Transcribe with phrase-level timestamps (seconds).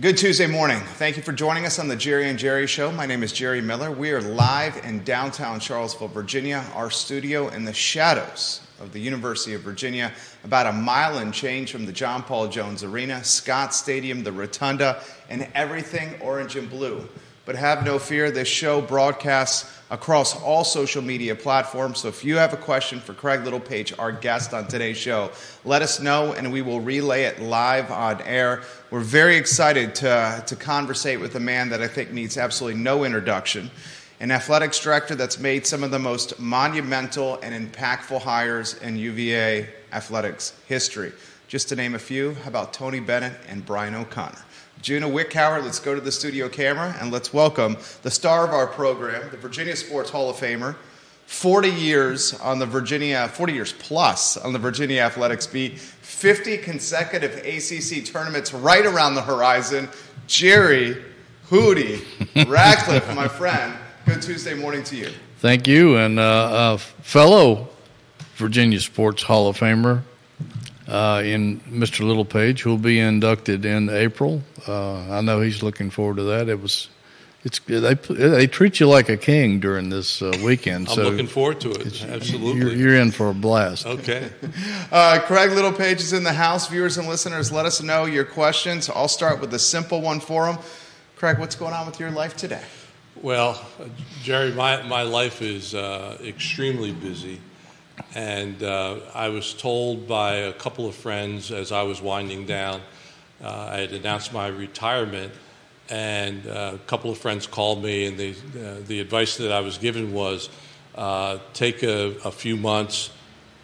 [0.00, 0.80] Good Tuesday morning.
[0.80, 2.90] Thank you for joining us on the Jerry and Jerry Show.
[2.90, 3.92] My name is Jerry Miller.
[3.92, 9.54] We are live in downtown Charlottesville, Virginia, our studio in the shadows of the University
[9.54, 10.10] of Virginia,
[10.42, 15.00] about a mile and change from the John Paul Jones Arena, Scott Stadium, the Rotunda,
[15.30, 17.08] and everything orange and blue.
[17.44, 22.00] But have no fear, this show broadcasts across all social media platforms.
[22.00, 25.30] So if you have a question for Craig Littlepage, our guest on today's show,
[25.64, 28.62] let us know and we will relay it live on air.
[28.90, 33.04] We're very excited to, to conversate with a man that I think needs absolutely no
[33.04, 33.70] introduction.
[34.20, 39.68] An athletics director that's made some of the most monumental and impactful hires in UVA
[39.92, 41.12] athletics history.
[41.46, 44.44] Just to name a few, how about Tony Bennett and Brian O'Connor?
[44.84, 48.66] Juna Wickhauer, let's go to the studio camera and let's welcome the star of our
[48.66, 50.76] program, the Virginia Sports Hall of Famer,
[51.24, 57.34] 40 years on the Virginia, 40 years plus on the Virginia Athletics beat, 50 consecutive
[57.46, 59.88] ACC tournaments right around the horizon.
[60.26, 61.02] Jerry
[61.48, 62.04] Hootie
[62.46, 63.72] Ratcliffe, my friend.
[64.04, 65.08] Good Tuesday morning to you.
[65.38, 67.70] Thank you, and uh, a fellow
[68.34, 70.02] Virginia Sports Hall of Famer
[70.88, 72.06] uh, in Mr.
[72.06, 74.42] Littlepage, who will be inducted in April.
[74.66, 76.48] Uh, I know he's looking forward to that.
[76.48, 76.88] It was,
[77.42, 80.88] it's they they treat you like a king during this uh, weekend.
[80.90, 82.04] I'm so looking forward to it.
[82.04, 83.86] Absolutely, you're, you're, in for a blast.
[83.86, 84.30] Okay.
[84.92, 86.68] Uh, Craig Littlepage is in the house.
[86.68, 88.88] Viewers and listeners, let us know your questions.
[88.88, 90.58] I'll start with a simple one for him.
[91.16, 92.62] Craig, what's going on with your life today?
[93.20, 93.60] Well,
[94.22, 97.40] Jerry, my, my life is uh, extremely busy.
[98.14, 102.80] And uh, I was told by a couple of friends as I was winding down,
[103.42, 105.32] uh, I had announced my retirement,
[105.90, 109.60] and uh, a couple of friends called me, and they, uh, the advice that I
[109.60, 110.48] was given was
[110.94, 113.10] uh, take a, a, few months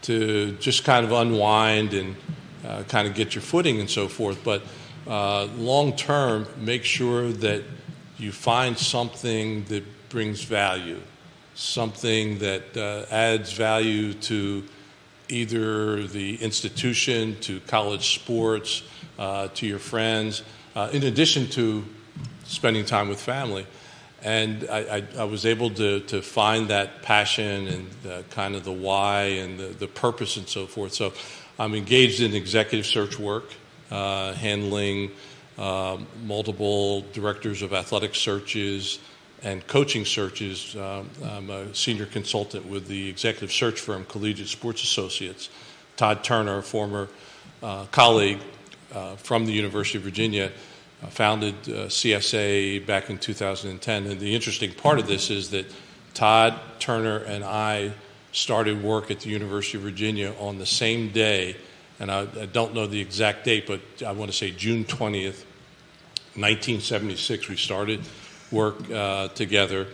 [0.02, 2.16] to just kind of unwind and
[2.88, 4.42] kind of get your footing and so forth.
[4.42, 4.62] But
[5.06, 7.62] long term, make sure that
[8.18, 11.00] you find something that brings value
[11.60, 14.64] something that uh, adds value to
[15.28, 18.82] either the institution, to college sports,
[19.18, 20.42] uh, to your friends,
[20.74, 21.84] uh, in addition to
[22.44, 23.66] spending time with family.
[24.22, 28.72] And I, I, I was able to, to find that passion and kind of the
[28.72, 30.94] why and the, the purpose and so forth.
[30.94, 31.12] So
[31.58, 33.52] I'm engaged in executive search work,
[33.90, 35.10] uh, handling
[35.58, 38.98] uh, multiple directors of athletic searches,
[39.42, 40.76] and coaching searches.
[40.76, 45.48] Um, I'm a senior consultant with the executive search firm Collegiate Sports Associates.
[45.96, 47.08] Todd Turner, a former
[47.62, 48.40] uh, colleague
[48.94, 50.50] uh, from the University of Virginia,
[51.02, 54.06] uh, founded uh, CSA back in 2010.
[54.06, 55.66] And the interesting part of this is that
[56.14, 57.92] Todd Turner and I
[58.32, 61.56] started work at the University of Virginia on the same day.
[61.98, 65.44] And I, I don't know the exact date, but I want to say June 20th,
[66.36, 68.00] 1976, we started
[68.50, 69.86] work uh, together.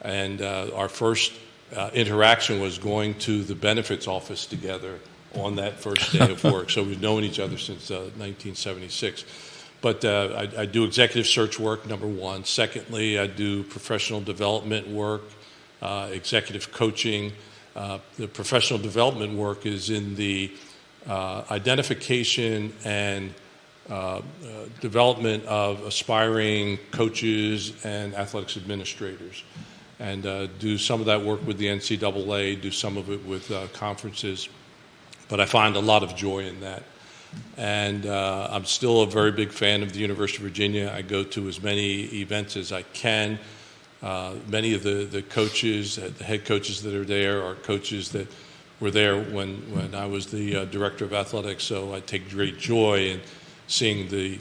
[0.00, 1.32] And uh, our first
[1.74, 4.98] uh, interaction was going to the benefits office together
[5.34, 6.70] on that first day of work.
[6.70, 9.24] so we've known each other since 1976.
[9.80, 12.44] But I, I do executive search work, number one.
[12.44, 15.22] Secondly, I do professional development work,
[15.82, 17.32] executive coaching.
[17.74, 20.52] the professional development work is in the
[21.06, 23.34] uh, identification and
[23.90, 24.20] uh, uh,
[24.80, 29.42] development of aspiring coaches and athletics administrators.
[29.98, 33.50] And uh, do some of that work with the NCAA, do some of it with
[33.50, 34.48] uh, conferences.
[35.28, 36.84] But I find a lot of joy in that.
[37.56, 40.92] And uh, I'm still a very big fan of the University of Virginia.
[40.94, 43.36] I go to as many events as I can.
[44.00, 48.28] many of the, the coaches, the head coaches that are there, are coaches that
[48.78, 51.64] were there when, when I was the director of athletics.
[51.64, 53.20] So I take great joy in
[53.72, 54.38] seeing the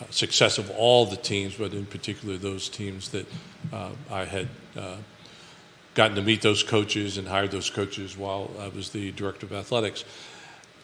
[0.00, 3.26] uh, success of all the teams, but in particular those teams that
[3.72, 4.96] uh, I had uh,
[5.94, 9.52] gotten to meet those coaches and hired those coaches while I was the director of
[9.52, 10.04] athletics.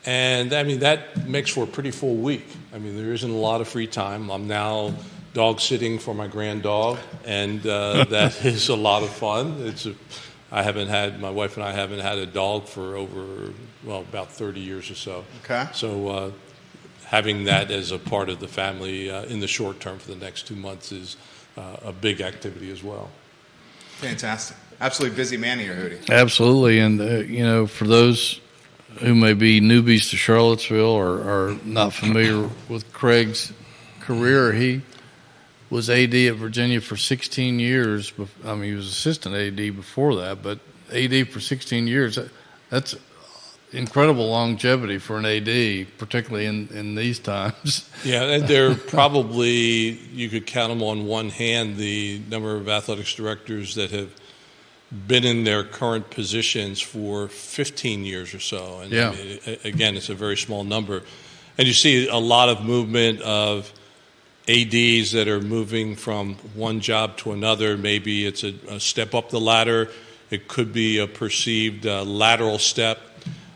[0.06, 2.46] And I mean, that makes for a pretty full week.
[2.72, 4.30] I mean, there isn't a lot of free time.
[4.30, 4.94] I'm now
[5.34, 9.56] dog sitting for my grand dog, and uh, that is a lot of fun.
[9.62, 9.94] It's a,
[10.52, 13.52] I haven't had, my wife and I haven't had a dog for over,
[13.84, 15.24] well, about 30 years or so.
[15.44, 15.66] Okay.
[15.72, 16.30] So uh,
[17.08, 20.16] having that as a part of the family uh, in the short term for the
[20.16, 21.16] next two months is
[21.56, 23.08] uh, a big activity as well.
[23.96, 24.56] Fantastic.
[24.80, 26.10] Absolutely busy man here, Hootie.
[26.10, 26.78] Absolutely.
[26.78, 28.40] And, uh, you know, for those
[29.00, 33.52] who may be newbies to Charlottesville or are not familiar with Craig's
[34.00, 34.82] career, he
[35.70, 38.12] was AD at Virginia for 16 years.
[38.44, 40.58] I mean, he was assistant AD before that, but
[40.92, 42.18] AD for 16 years,
[42.68, 42.94] that's
[43.72, 47.88] incredible longevity for an AD, particularly in, in these times.
[48.04, 53.12] Yeah, and they're probably, you could count them on one hand, the number of athletics
[53.14, 54.10] directors that have
[55.06, 58.80] been in their current positions for 15 years or so.
[58.80, 59.10] And yeah.
[59.10, 61.02] I mean, again, it's a very small number.
[61.58, 63.72] And you see a lot of movement of
[64.48, 67.76] ADs that are moving from one job to another.
[67.76, 69.90] Maybe it's a, a step up the ladder,
[70.30, 73.00] it could be a perceived uh, lateral step.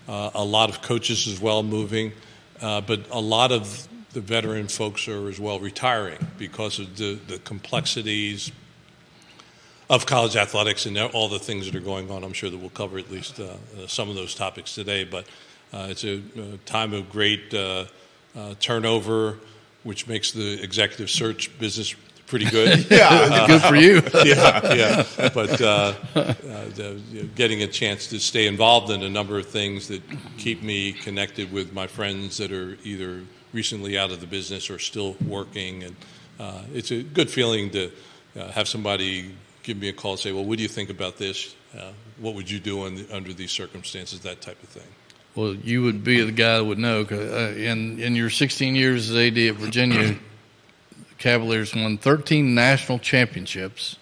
[0.09, 2.13] Uh, a lot of coaches as well moving,
[2.61, 7.15] uh, but a lot of the veteran folks are as well retiring because of the,
[7.29, 8.51] the complexities
[9.89, 12.25] of college athletics and all the things that are going on.
[12.25, 15.27] I'm sure that we'll cover at least uh, uh some of those topics today, but
[15.73, 17.85] uh, it's a, a, time of great uh,
[18.59, 19.39] turnover,
[19.85, 21.95] which makes the executive search business
[22.33, 22.87] pretty good.
[22.91, 23.97] yeah, good for you.
[24.25, 25.29] yeah, yeah.
[25.35, 26.35] But uh, uh,
[26.75, 30.01] the, you know, getting a chance to stay involved in a number of things that
[30.39, 33.21] keep me connected with my friends that are either
[33.53, 35.97] recently out of the business or still working, and
[36.41, 37.91] uh, it's a good feeling to
[38.41, 41.19] uh, have somebody give me a call and say, "Well, what do you think about
[41.19, 41.55] this?
[41.79, 44.89] Uh, what would you do the, under these circumstances?" That type of thing.
[45.35, 47.03] Well, you would be the guy that would know.
[47.03, 50.17] Uh, in in your 16 years as AD at Virginia.
[51.23, 53.97] Cavaliers won 13 national championships,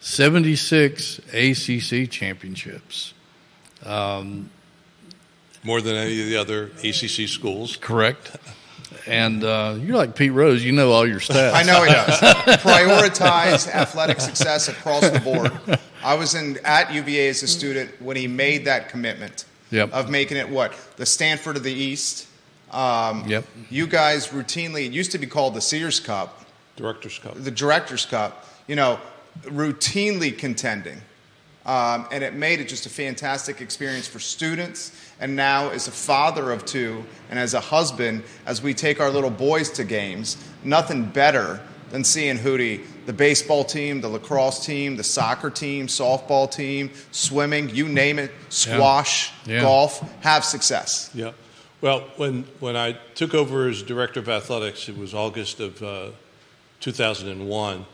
[0.00, 3.14] 76 ACC championships.
[3.82, 4.50] Um,
[5.62, 7.78] More than any of the other ACC schools.
[7.78, 8.36] Correct.
[9.06, 11.54] And uh, you're like Pete Rose, you know all your stats.
[11.54, 12.20] I know he does.
[12.60, 15.80] Prioritize athletic success across the board.
[16.04, 19.90] I was in at UVA as a student when he made that commitment yep.
[19.94, 22.28] of making it what the Stanford of the East
[22.74, 23.44] um, yep.
[23.70, 26.44] You guys routinely, it used to be called the Sears Cup.
[26.76, 27.34] Director's Cup.
[27.36, 28.46] The Director's Cup.
[28.66, 28.98] You know,
[29.42, 31.00] routinely contending.
[31.66, 34.92] Um, and it made it just a fantastic experience for students.
[35.18, 39.08] And now, as a father of two and as a husband, as we take our
[39.08, 41.60] little boys to games, nothing better
[41.90, 47.70] than seeing Hootie, the baseball team, the lacrosse team, the soccer team, softball team, swimming,
[47.70, 49.54] you name it, squash, yeah.
[49.54, 49.60] Yeah.
[49.62, 51.10] golf, have success.
[51.14, 51.32] Yeah.
[51.84, 56.12] Well, when, when I took over as director of athletics, it was August of uh,
[56.80, 57.84] 2001.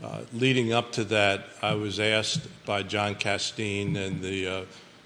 [0.00, 4.64] Uh, leading up to that, I was asked by John Casteen and the, uh,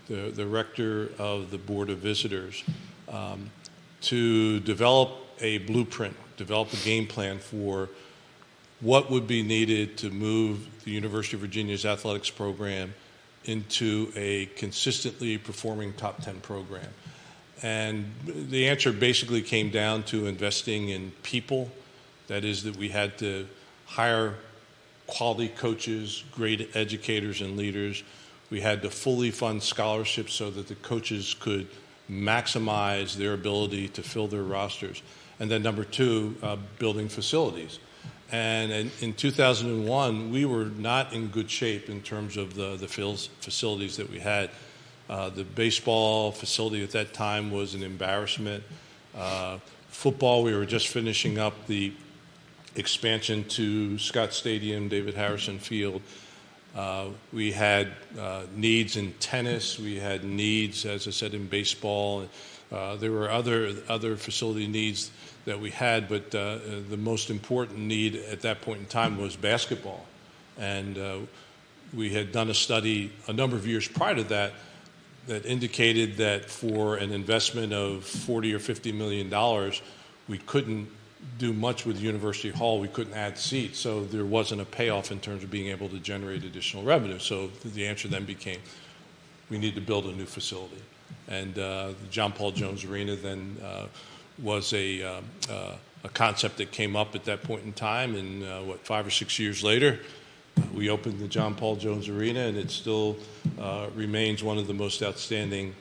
[0.09, 2.65] the, the, rector of the Board of Visitors
[3.09, 3.49] um,
[4.03, 5.11] to develop
[5.41, 7.89] a blueprint, develop a game plan for
[8.81, 12.93] what would be needed to move the University of Virginia's athletics program
[13.47, 16.91] into a consistently performing top 10 program.
[17.63, 21.71] And the answer basically came down to investing in people.
[22.29, 23.49] That is, that we had to
[23.87, 24.35] hire
[25.07, 28.05] quality coaches, great educators, and leaders.
[28.51, 31.69] We had to fully fund scholarships so that the coaches could
[32.11, 35.03] maximize their ability to fill their rosters.
[35.41, 37.79] And then, number two, uh, building facilities.
[38.31, 42.89] And in, in, 2001, we were not in good shape in terms of the, the
[42.89, 44.51] facilities that we had.
[45.09, 48.63] Uh, the baseball facility at that time was an embarrassment.
[49.17, 49.59] Uh,
[49.89, 51.93] football, we were just finishing up the
[52.77, 56.03] expansion to Scott Stadium, David Harrison Field.
[56.77, 57.89] Uh, we had
[58.19, 59.79] uh, needs in tennis.
[59.79, 62.29] We had needs, as I said, in baseball.
[62.71, 65.11] Uh, there were other other facility needs
[65.47, 70.05] that we had, but the most important need at that point in time was basketball.
[70.59, 71.27] And
[71.95, 74.53] we had done a study a number of years prior to that
[75.29, 79.81] that indicated that for an investment of 40 or 50 million dollars,
[80.27, 80.89] we couldn't
[81.37, 82.81] do much with University Hall.
[82.81, 85.99] We couldn't add seats, so there wasn't a payoff in terms of being able to
[85.99, 87.19] generate additional revenue.
[87.19, 88.59] So the answer then became,
[89.51, 90.83] we need to build a new facility,
[91.29, 93.87] and uh, the John Paul Jones Arena then uh,
[94.43, 95.21] was a uh,
[95.51, 99.05] uh a concept that came up at that point in time, and uh, what five
[99.05, 99.99] or six years later
[100.75, 103.17] we opened the John Paul Jones Arena, and it still
[103.61, 105.75] uh, remains one of the most outstanding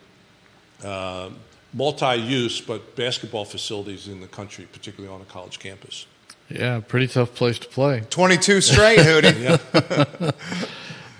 [0.84, 1.30] uh,
[1.74, 6.08] multi-use but basketball facilities in the country, particularly on a college campus.
[6.50, 8.04] Yeah, pretty tough place to play.
[8.10, 9.42] 22 straight, Hootie.
[10.22, 10.32] yeah.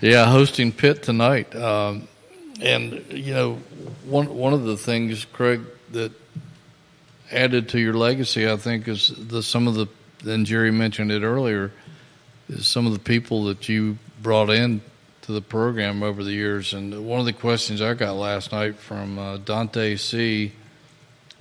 [0.00, 1.54] yeah, hosting Pitt tonight.
[1.54, 2.08] Um,
[2.60, 3.54] and, you know,
[4.06, 5.60] one, one of the things, Craig,
[5.92, 6.12] that
[7.30, 9.86] added to your legacy, I think, is the, some of the,
[10.24, 11.72] and Jerry mentioned it earlier–
[12.48, 14.80] is some of the people that you brought in
[15.22, 16.72] to the program over the years.
[16.72, 20.52] And one of the questions I got last night from uh, Dante C.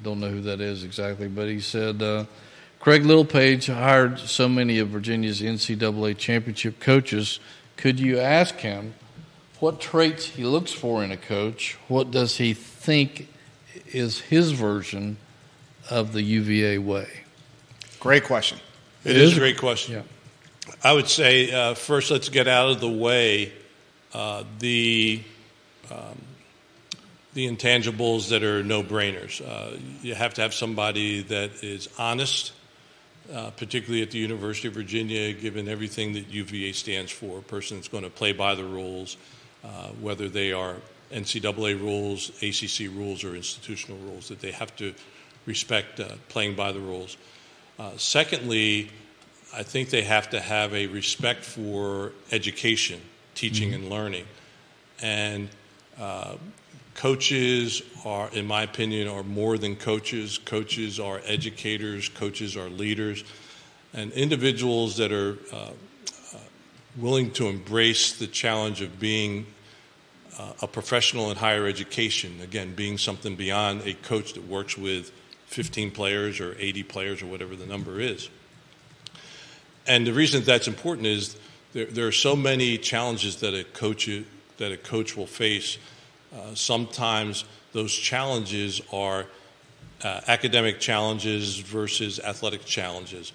[0.03, 2.25] Don't know who that is exactly, but he said uh,
[2.79, 7.39] Craig Littlepage hired so many of Virginia's NCAA championship coaches.
[7.77, 8.93] Could you ask him
[9.59, 11.77] what traits he looks for in a coach.
[11.87, 13.27] What does he think
[13.87, 15.17] is his version
[15.89, 17.07] of the UVA way?
[17.99, 18.59] Great question.
[19.03, 19.95] it is, a great question.
[19.95, 20.01] Yeah.
[20.83, 23.51] I would say uh, first, let's get out of the way
[24.13, 25.23] uh, the
[25.89, 26.21] um,
[27.33, 29.41] the intangibles that are no brainers.
[29.41, 32.51] Uh, you have to have somebody that is honest,
[33.33, 37.39] uh, particularly at the University of Virginia, given everything that UVA stands for.
[37.39, 39.17] A person that's going to play by the rules,
[39.63, 40.75] uh, whether they are
[41.11, 44.93] NCAA rules, ACC rules, or institutional rules, that they have to
[45.47, 47.17] respect uh, playing by the rules.
[47.97, 48.91] secondly,
[49.55, 53.01] I think they have to have a respect for education,
[53.35, 53.83] teaching, mm-hmm.
[53.83, 54.25] and learning.
[55.01, 55.49] And
[55.99, 56.35] uh,
[56.95, 60.37] coaches are, in my opinion, are more than coaches.
[60.37, 63.23] Coaches are educators, coaches are leaders,
[63.93, 66.37] and individuals that are uh, uh,
[66.97, 69.45] willing to embrace the challenge of being
[70.37, 72.39] uh, a professional in higher education.
[72.41, 75.11] Again, being something beyond a coach that works with
[75.47, 78.29] 15 players or 80 players or whatever the number is.
[79.87, 81.37] And the reason that's important is
[81.73, 84.09] there, there are so many challenges that a coach
[84.57, 85.77] that a coach will face.
[86.33, 89.25] Uh, sometimes those challenges are
[90.03, 93.31] uh, academic challenges versus athletic challenges,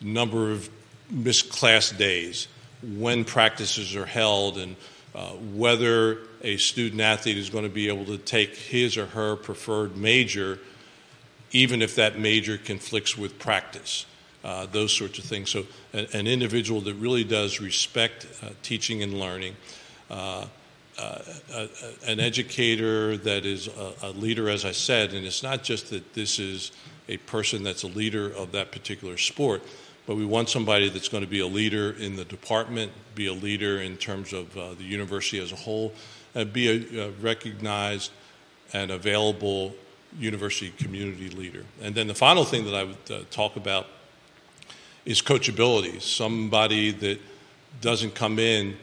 [0.00, 0.70] number of
[1.10, 2.48] missed class days,
[2.96, 4.76] when practices are held, and
[5.14, 9.36] uh, whether a student athlete is going to be able to take his or her
[9.36, 10.58] preferred major,
[11.52, 14.06] even if that major conflicts with practice
[14.44, 15.50] uh, those sorts of things.
[15.50, 19.56] So, a, an individual that really does respect uh, teaching and learning,
[20.10, 20.46] uh,
[20.98, 21.18] uh
[21.52, 21.68] a,
[22.06, 23.68] a, an educator that is
[24.02, 26.72] a, leader, as I said, and it's not just that this is
[27.08, 29.62] a person that's a leader of that particular sport,
[30.06, 33.32] but we want somebody that's going to be a leader in the department, be a
[33.32, 35.92] leader in terms of uh, the university as a whole,
[36.34, 38.10] and be a, recognized
[38.72, 39.74] and available
[40.18, 41.64] university community leader.
[41.82, 43.86] And then the final thing that I would uh, talk about
[45.04, 46.00] is coachability.
[46.00, 47.18] Somebody that
[47.80, 48.76] doesn't come in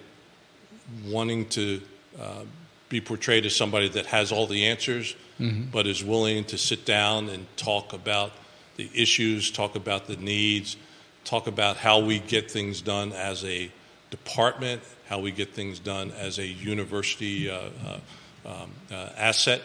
[1.05, 1.81] wanting to
[2.19, 2.43] uh,
[2.89, 5.69] be portrayed as somebody that has all the answers, mm-hmm.
[5.71, 8.31] but is willing to sit down and talk about
[8.77, 10.77] the issues, talk about the needs,
[11.25, 13.69] talk about how we get things done as a
[14.09, 17.99] department, how we get things done as a university uh, uh,
[18.45, 19.61] um, uh, asset.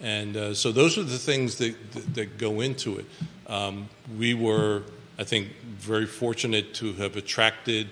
[0.00, 3.06] And uh, so those are the things that, that, that go into it.
[3.46, 4.82] Um, we were
[5.18, 7.88] I think, very fortunate to have attracted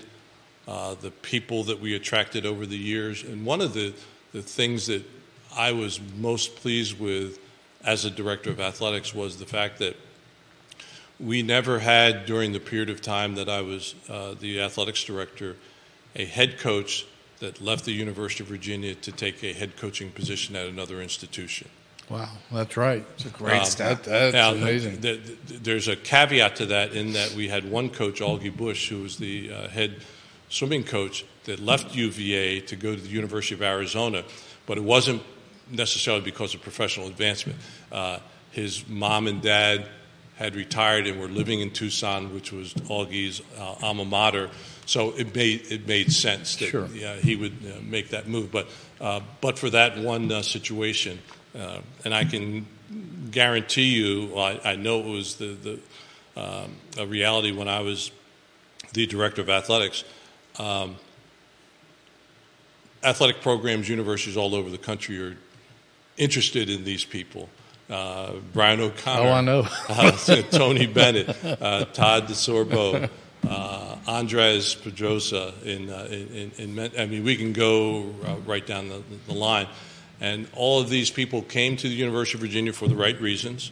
[0.67, 3.23] uh, the people that we attracted over the years.
[3.23, 3.93] And one of the,
[4.31, 5.03] the things that
[5.55, 7.39] I was most pleased with
[7.83, 9.95] as a director of athletics was the fact that
[11.19, 15.55] we never had, during the period of time that I was uh, the athletics director,
[16.15, 17.05] a head coach
[17.39, 21.69] that left the University of Virginia to take a head coaching position at another institution.
[22.11, 23.05] Wow, that's right.
[23.15, 24.03] It's a great um, step.
[24.03, 24.99] That, that's now, amazing.
[24.99, 28.89] The, the, there's a caveat to that in that we had one coach, Augie Busch,
[28.89, 29.95] who was the uh, head
[30.49, 34.25] swimming coach, that left UVA to go to the University of Arizona,
[34.65, 35.23] but it wasn't
[35.71, 37.57] necessarily because of professional advancement.
[37.93, 38.19] Uh,
[38.51, 39.87] his mom and dad
[40.35, 44.49] had retired and were living in Tucson, which was Augie's uh, alma mater.
[44.85, 46.87] So it made it made sense that sure.
[46.87, 48.51] yeah, he would uh, make that move.
[48.51, 48.67] But
[48.99, 51.19] uh, but for that one uh, situation,
[51.57, 52.65] uh, and I can
[53.31, 55.79] guarantee you, well, I, I, know it was the, the
[56.35, 58.11] um, a reality when I was
[58.93, 60.03] the director of athletics.
[60.59, 60.97] Um,
[63.03, 65.37] athletic programs, universities all over the country are
[66.17, 67.49] interested in these people.
[67.89, 69.29] Uh, Brian O'Connor.
[69.29, 69.67] Oh, I know.
[69.89, 70.11] uh,
[70.51, 73.09] Tony Bennett, uh, Todd DeSorbo,
[73.47, 75.51] uh, Andres Pedroso.
[75.65, 79.33] In, uh, in, in, in, I mean, we can go uh, right down the, the
[79.33, 79.67] line.
[80.21, 83.71] And all of these people came to the University of Virginia for the right reasons.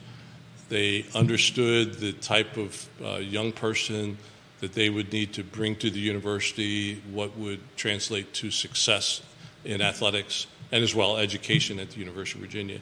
[0.67, 4.17] They understood the type of uh, young person
[4.59, 9.21] that they would need to bring to the university, what would translate to success
[9.63, 12.79] in athletics and as well education at the University of Virginia.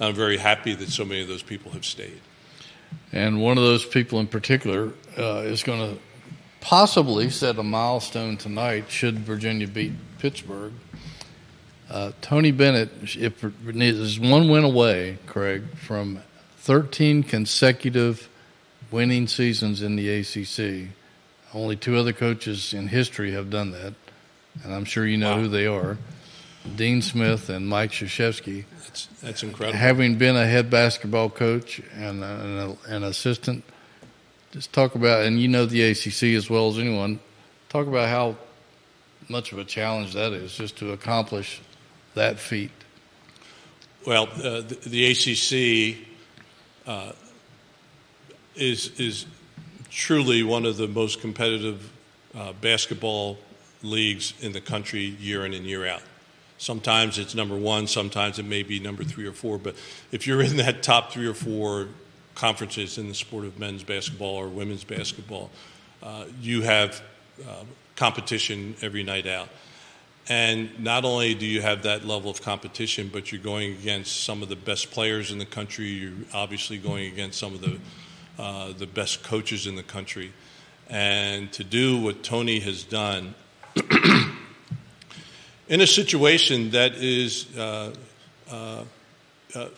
[0.00, 2.20] I'm very happy that so many of those people have stayed.
[3.12, 6.00] And one of those people in particular uh, is going to
[6.60, 10.72] possibly set a milestone tonight should Virginia beat Pittsburgh.
[11.90, 16.20] Uh, Tony Bennett if, is one win away, Craig, from
[16.58, 18.28] 13 consecutive
[18.92, 20.90] winning seasons in the ACC.
[21.52, 23.94] Only two other coaches in history have done that,
[24.62, 25.42] and I'm sure you know wow.
[25.42, 25.98] who they are
[26.76, 28.64] Dean Smith and Mike Krzyzewski.
[28.84, 29.78] That's, that's incredible.
[29.78, 33.64] Having been a head basketball coach and an, an assistant,
[34.52, 37.18] just talk about, and you know the ACC as well as anyone,
[37.68, 38.36] talk about how
[39.28, 41.60] much of a challenge that is just to accomplish
[42.20, 42.70] that feat.
[44.06, 45.96] Well, uh, the, the, ACC
[46.86, 47.12] uh,
[48.54, 49.24] is is
[49.90, 51.90] truly one of the most competitive
[52.34, 53.38] uh, basketball
[53.82, 56.02] leagues in the country year in and year out.
[56.58, 59.56] Sometimes it's number one, sometimes it may be number three or four.
[59.56, 59.76] But
[60.12, 61.88] if you're in that top three or four
[62.34, 65.50] conferences in the sport of men's basketball or women's basketball,
[66.02, 67.02] uh, you have
[67.48, 67.64] uh,
[67.96, 69.48] competition every night out.
[70.28, 74.42] And not only do you have that level of competition, but you're going against some
[74.42, 75.86] of the best players in the country.
[75.86, 77.78] You're obviously going against some of the
[78.40, 80.32] uh, the best coaches in the country.
[80.88, 83.34] And to do what Tony has done
[85.68, 87.94] in a situation that is uh,
[88.50, 88.84] uh,
[89.54, 89.68] uh,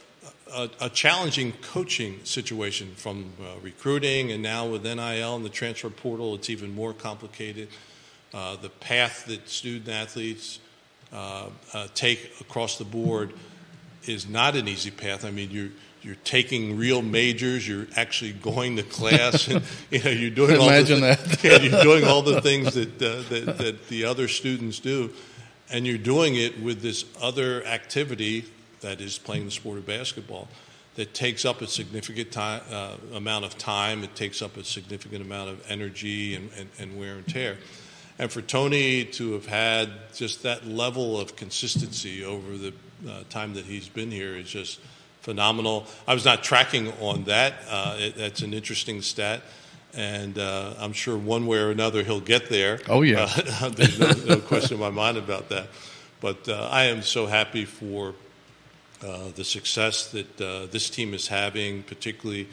[0.54, 5.90] a, a, challenging coaching situation from uh, recruiting and now with NIL and the transfer
[5.90, 7.68] portal, it's even more complicated.
[8.34, 10.58] Uh, the path that student athletes
[11.12, 11.48] uh,
[11.94, 13.32] take across the board
[14.04, 15.24] is not an easy path.
[15.24, 15.70] I mean, you're
[16.02, 17.66] you're taking real majors.
[17.66, 21.44] You're actually going to class, and you know you're doing all Imagine the, that.
[21.44, 25.12] yeah, you're doing all the things that, uh, that that the other students do,
[25.70, 28.44] and you're doing it with this other activity
[28.80, 30.48] that is playing the sport of basketball
[30.94, 34.04] that takes up a significant time, uh, amount of time.
[34.04, 37.56] It takes up a significant amount of energy and, and, and wear and tear.
[38.18, 42.72] And for Tony to have had just that level of consistency over the
[43.08, 44.80] uh, time that he's been here is just
[45.22, 45.86] phenomenal.
[46.06, 47.54] I was not tracking on that.
[47.68, 49.42] Uh, it, that's an interesting stat.
[49.94, 52.80] And uh, I'm sure one way or another he'll get there.
[52.88, 53.28] Oh, yeah.
[53.60, 55.68] Uh, there's no, no, question in my mind about that.
[56.20, 58.14] But uh, I am so happy for
[59.04, 62.48] uh, the success that uh, this team is having, particularly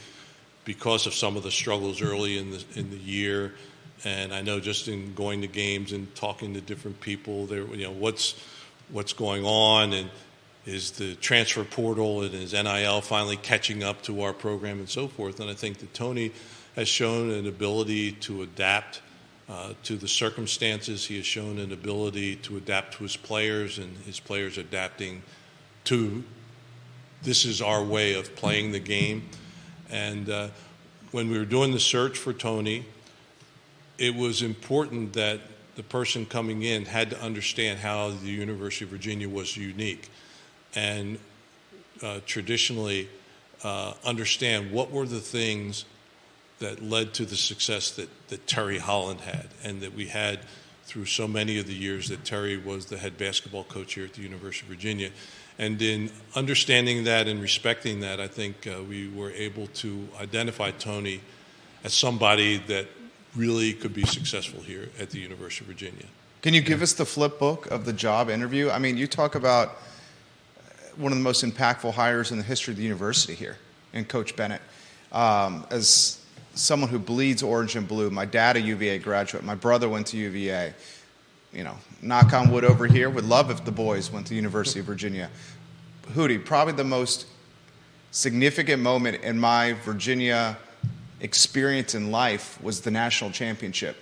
[0.66, 3.54] because of some of the struggles early in the in the year.
[4.04, 7.84] And I know just in going to games and talking to different people, there you
[7.84, 8.36] know what's
[8.92, 10.10] what's going on and
[10.66, 15.08] is the transfer portal and is NIL finally catching up to our program and so
[15.08, 15.40] forth.
[15.40, 16.32] And I think that Tony
[16.76, 19.02] has shown an ability to adapt
[19.50, 21.06] uh, to the circumstances.
[21.06, 25.24] He has shown an ability to adapt to his players, and his players adapting
[25.86, 26.24] to
[27.24, 29.28] this is our way of playing the game.
[29.90, 30.50] And uh,
[31.12, 32.86] when we were doing the search for Tony,
[34.00, 35.42] it was important that
[35.76, 40.10] the person coming in had to understand how the University of Virginia was unique
[40.74, 41.20] and
[42.02, 43.10] uh, traditionally
[43.64, 45.86] uh, understand what were the things
[46.60, 50.40] that led to the success that, that Terry Holland had and that we had
[50.86, 54.14] through so many of the years that Terry was the head basketball coach here at
[54.14, 55.12] the University of Virginia.
[55.58, 60.72] And in understanding that and respecting that, I think uh, we were able to identify
[60.72, 61.22] Tony
[61.84, 62.88] as somebody that
[63.36, 66.06] really could be successful here at the University of Virginia.
[66.42, 68.70] Can you give us the flip book of the job interview?
[68.70, 69.78] I mean, you talk about
[70.96, 73.58] one of the most impactful hires in the history of the university here,
[73.94, 74.62] and Coach Bennett.
[75.12, 76.20] Um, as
[76.56, 80.18] someone who bleeds orange and blue, my dad a UVA graduate, my brother went to
[80.18, 80.74] UVA.
[81.52, 83.10] You know, knock on wood over here.
[83.10, 85.32] Would love if the boys went to University of Virginia.
[86.14, 87.26] Hootie, probably the most
[88.12, 90.58] significant moment in my Virginia
[91.22, 93.98] experience in life was the national championship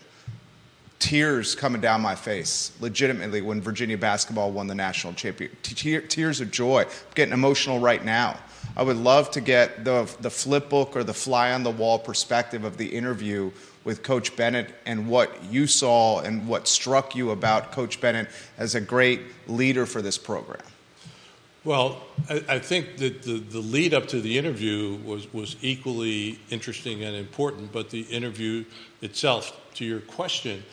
[0.99, 6.09] tears coming down my face, legitimately, when Virginia basketball won the national championship.
[6.09, 6.81] Tears of joy.
[6.81, 8.37] I'm getting emotional right now.
[8.75, 11.99] I would love to get the, the flip book or the fly on the wall
[11.99, 13.51] perspective of the interview
[13.83, 18.27] with Coach Bennett and what you saw and what struck you about Coach Bennett
[18.57, 20.61] as a great leader for this program.
[21.67, 26.39] Well, I, I think that the, the lead up to the interview was, was equally
[26.49, 28.63] interesting and important, but the interview
[29.01, 30.63] itself, to your question,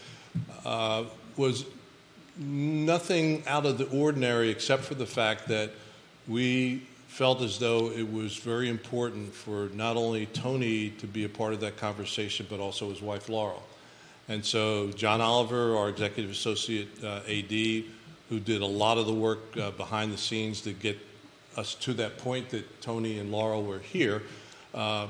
[0.64, 1.02] uh,
[1.36, 1.64] was
[2.38, 5.72] nothing out of the ordinary except for the fact that
[6.28, 11.28] we felt as though it was very important for not only Tony to be a
[11.28, 13.64] part of that conversation, but also his wife Laurel.
[14.28, 17.84] And so John Oliver, our executive associate uh, AD,
[18.28, 20.98] who did a lot of the work uh, behind the scenes to get
[21.56, 24.22] us to that point that Tony and Laurel were here,
[24.74, 25.06] uh,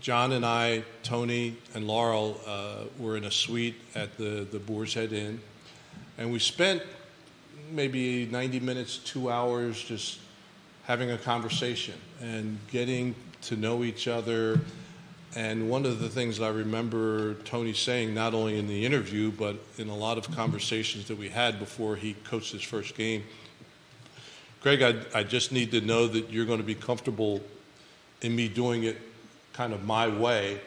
[0.00, 4.94] John and I, Tony and Laurel, uh, were in a suite at the, the Boar's
[4.94, 5.40] Head Inn,
[6.18, 6.82] and we spent
[7.70, 10.18] maybe 90 minutes, two hours just
[10.84, 14.60] having a conversation and getting to know each other.
[15.36, 19.56] And one of the things I remember Tony saying, not only in the interview, but
[19.76, 23.22] in a lot of conversations that we had before he coached his first game,
[24.62, 27.42] Craig, I, I just need to know that you're going to be comfortable
[28.22, 28.96] in me doing it
[29.52, 30.58] kind of my way.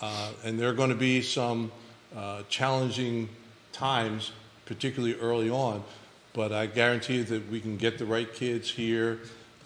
[0.00, 1.72] Uh, and there are going to be some
[2.16, 3.28] uh, challenging
[3.72, 4.30] times,
[4.66, 5.82] particularly early on.
[6.32, 9.18] But I guarantee you that we can get the right kids here.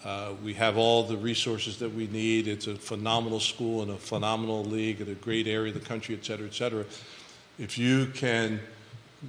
[0.05, 2.47] Uh, we have all the resources that we need.
[2.47, 6.15] It's a phenomenal school and a phenomenal league in a great area of the country,
[6.15, 6.85] et cetera, et cetera.
[7.57, 8.59] If you can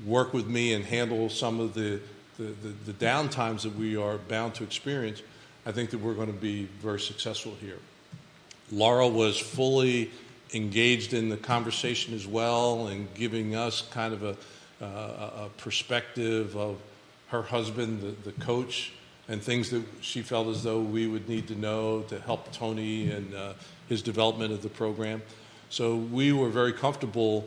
[0.04, 2.00] work with me and handle some of the,
[2.36, 5.22] the, the, the downtimes that we are bound to experience,
[5.64, 7.78] I think that we're going to be very successful here.
[8.70, 10.10] Laurel was fully
[10.54, 14.36] engaged in the conversation as well and giving us kind of a,
[14.82, 16.78] uh, a perspective of
[17.28, 18.92] her husband, the, the, coach,
[19.28, 23.10] and things that she felt as though we would need to know to help Tony
[23.10, 23.52] and uh,
[23.88, 25.22] his development of the program.
[25.70, 27.46] So we were very comfortable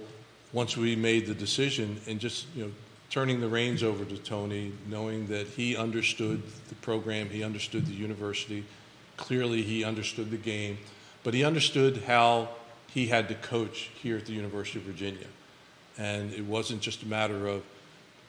[0.53, 2.71] once we made the decision and just you know
[3.09, 7.93] turning the reins over to Tony, knowing that he understood the program, he understood the
[7.93, 8.63] university,
[9.17, 10.77] clearly he understood the game,
[11.23, 12.47] but he understood how
[12.93, 15.27] he had to coach here at the University of Virginia.
[15.97, 17.63] And it wasn't just a matter of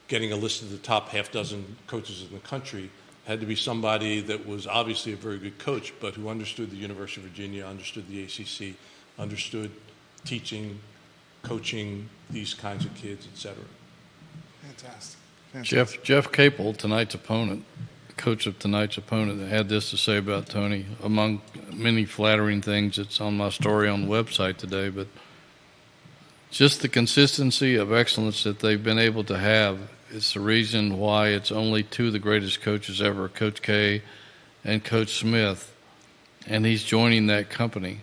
[0.09, 2.89] getting a list of the top half dozen coaches in the country.
[3.25, 6.71] It had to be somebody that was obviously a very good coach, but who understood
[6.71, 8.75] the University of Virginia, understood the ACC,
[9.17, 9.71] understood
[10.25, 10.79] teaching,
[11.41, 13.63] coaching these kinds of kids, etc.
[14.61, 15.19] Fantastic.
[15.51, 15.77] Fantastic.
[15.77, 17.63] Jeff Jeff Capel, tonight's opponent,
[18.17, 22.97] coach of tonight's opponent, had this to say about Tony, among many flattering things.
[22.97, 25.07] It's on my story on the website today, but
[26.49, 29.79] just the consistency of excellence that they've been able to have
[30.13, 34.03] is the reason why it's only two of the greatest coaches ever, Coach K
[34.63, 35.75] and Coach Smith,
[36.47, 38.01] and he's joining that company.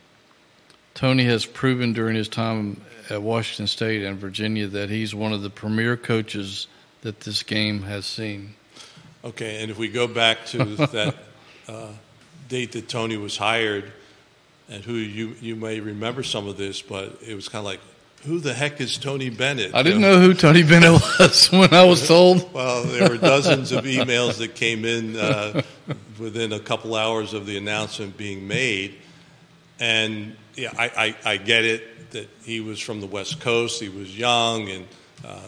[0.94, 5.42] Tony has proven during his time at Washington State and Virginia that he's one of
[5.42, 6.66] the premier coaches
[7.02, 8.54] that this game has seen.
[9.24, 11.14] Okay, and if we go back to that
[11.68, 11.92] uh,
[12.48, 13.92] date that Tony was hired,
[14.68, 17.80] and who you you may remember some of this, but it was kind of like,
[18.24, 19.74] who the heck is Tony Bennett?
[19.74, 22.52] I didn't know, know who Tony Bennett was when I was told.
[22.52, 25.62] well, there were dozens of emails that came in uh,
[26.18, 28.96] within a couple hours of the announcement being made,
[29.78, 33.88] and yeah, I, I, I get it that he was from the West Coast, he
[33.88, 34.86] was young, and
[35.24, 35.38] uh,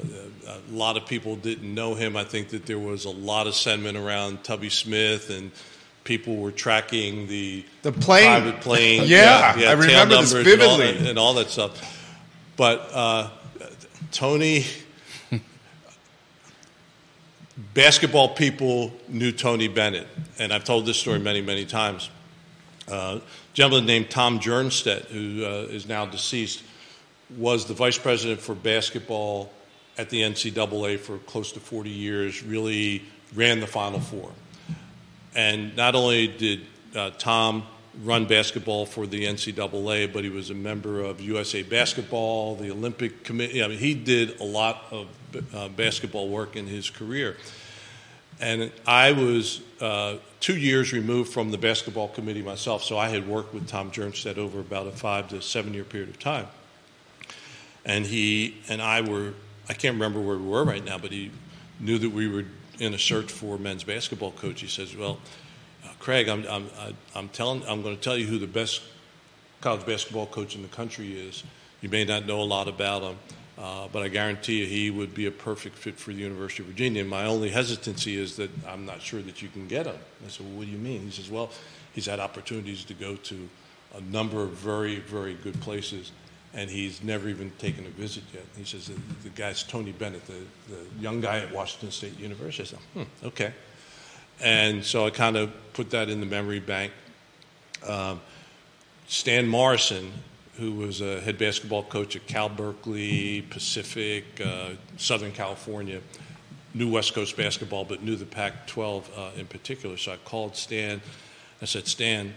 [0.46, 2.16] a lot of people didn't know him.
[2.16, 5.50] I think that there was a lot of sentiment around Tubby Smith, and
[6.04, 9.02] people were tracking the the plane, private plane.
[9.06, 11.98] yeah, yeah, yeah, I remember this vividly, and all, and all, that stuff.
[12.56, 13.30] But uh,
[14.10, 14.66] Tony,
[17.74, 20.06] basketball people knew Tony Bennett,
[20.38, 22.10] and I've told this story many, many times.
[22.88, 23.20] Uh,
[23.54, 26.62] gentleman named Tom Jernstedt, who uh, is now deceased,
[27.36, 29.50] was the vice president for basketball
[29.96, 33.02] at the NCAA for close to 40 years, really
[33.34, 34.30] ran the Final Four.
[35.34, 37.66] And not only did uh, Tom
[38.02, 43.22] run basketball for the NCAA, but he was a member of USA Basketball, the Olympic
[43.24, 43.62] Committee.
[43.62, 45.08] I mean, he did a lot of
[45.54, 47.36] uh, basketball work in his career.
[48.40, 53.28] And I was uh, two years removed from the basketball committee myself, so I had
[53.28, 56.46] worked with Tom Jernstedt over about a five to seven year period of time.
[57.84, 59.34] And he and I were
[59.68, 61.30] I can't remember where we were right now, but he
[61.78, 62.44] knew that we were
[62.78, 64.60] in a search for men's basketball coach.
[64.60, 65.18] He says, "Well,
[65.98, 66.70] Craig, I'm, I'm,
[67.14, 68.82] I'm telling, I'm going to tell you who the best
[69.60, 71.44] college basketball coach in the country is.
[71.80, 73.16] You may not know a lot about him,
[73.58, 76.68] uh, but I guarantee you he would be a perfect fit for the University of
[76.68, 77.02] Virginia.
[77.02, 79.96] And my only hesitancy is that I'm not sure that you can get him.
[80.24, 81.02] I said, well, what do you mean?
[81.02, 81.50] He says, well,
[81.92, 83.48] he's had opportunities to go to
[83.94, 86.12] a number of very, very good places
[86.54, 88.44] and he's never even taken a visit yet.
[88.56, 92.62] He says, the, the guy's Tony Bennett, the, the young guy at Washington State University.
[92.62, 93.52] I said, hmm, okay.
[94.42, 96.92] And so I kind of put that in the memory bank.
[97.86, 98.20] Um,
[99.06, 100.12] Stan Morrison,
[100.58, 106.00] who was a head basketball coach at Cal Berkeley, Pacific, uh, Southern California,
[106.74, 109.96] knew West Coast basketball, but knew the Pac 12 uh, in particular.
[109.96, 111.00] So I called Stan.
[111.60, 112.34] I said, Stan,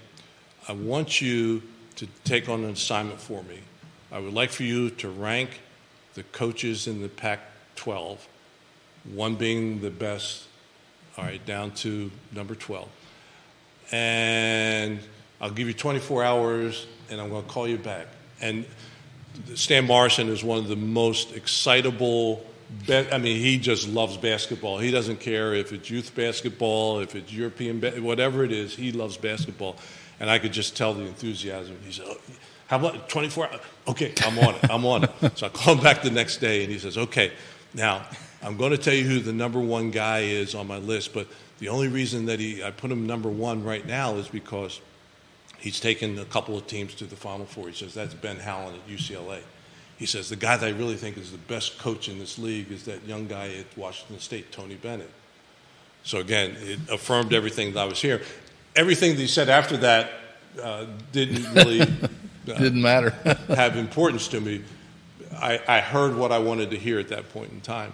[0.67, 1.63] I want you
[1.95, 3.59] to take on an assignment for me.
[4.11, 5.61] I would like for you to rank
[6.13, 7.39] the coaches in the Pac
[7.75, 8.27] 12,
[9.13, 10.44] one being the best,
[11.17, 12.89] all right, down to number 12.
[13.91, 14.99] And
[15.39, 18.08] I'll give you 24 hours and I'm going to call you back.
[18.41, 18.65] And
[19.54, 22.45] Stan Morrison is one of the most excitable.
[22.89, 24.80] I mean, he just loves basketball.
[24.80, 28.75] He doesn't care if it's youth basketball, if it's European, whatever it is.
[28.75, 29.75] He loves basketball,
[30.19, 31.78] and I could just tell the enthusiasm.
[31.86, 32.17] He said, oh,
[32.67, 33.62] how about 24 hours?
[33.88, 34.69] Okay, I'm on it.
[34.69, 35.12] I'm on it.
[35.38, 37.32] So I call him back the next day and he says, okay,
[37.73, 38.06] now
[38.45, 41.27] I'm going to tell you who the number one guy is on my list, but
[41.58, 44.81] the only reason that he, I put him number one right now is because
[45.58, 47.69] he's taken a couple of teams to the Final Four.
[47.69, 49.39] He says, that's Ben Howland at UCLA.
[49.97, 52.71] He says, the guy that I really think is the best coach in this league
[52.71, 55.10] is that young guy at Washington State, Tony Bennett.
[56.03, 58.21] So again, it affirmed everything that I was hearing.
[58.75, 60.12] Everything that he said after that
[60.62, 61.88] uh, didn't really uh,
[62.43, 63.10] didn't matter
[63.47, 64.62] have importance to me.
[65.34, 67.93] I, I, heard what I wanted to hear at that point in time,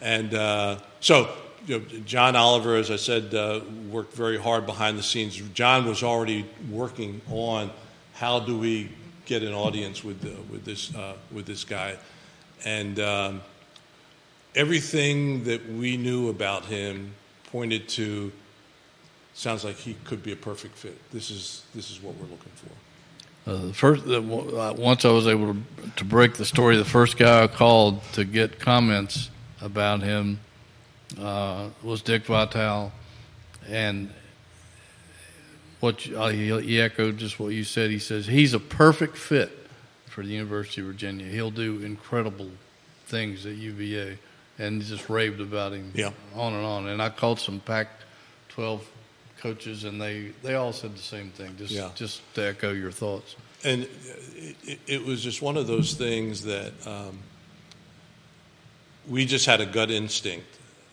[0.00, 1.28] and uh, so
[1.66, 5.36] you know, John Oliver, as I said, uh, worked very hard behind the scenes.
[5.52, 7.70] John was already working on
[8.14, 8.90] how do we
[9.24, 11.96] get an audience with uh, with this uh, with this guy,
[12.64, 13.42] and um,
[14.54, 17.14] everything that we knew about him
[17.50, 18.32] pointed to
[19.34, 20.98] sounds like he could be a perfect fit.
[21.10, 22.70] This is this is what we're looking for.
[23.48, 25.60] Uh, the first, uh, once I was able to,
[25.98, 30.40] to break the story, the first guy I called to get comments about him
[31.18, 32.92] uh, was Dick Vitale,
[33.68, 34.10] and
[35.80, 37.90] what you, uh, he, he echoed just what you said.
[37.90, 39.50] He says he's a perfect fit
[40.06, 41.26] for the University of Virginia.
[41.26, 42.50] He'll do incredible
[43.06, 44.18] things at UVA,
[44.58, 46.10] and just raved about him yeah.
[46.34, 46.88] on and on.
[46.88, 48.80] And I called some Pac-12
[49.38, 51.56] coaches, and they, they all said the same thing.
[51.56, 51.90] Just yeah.
[51.94, 53.36] just to echo your thoughts.
[53.64, 53.88] And
[54.64, 57.18] it, it was just one of those things that um,
[59.08, 60.46] we just had a gut instinct,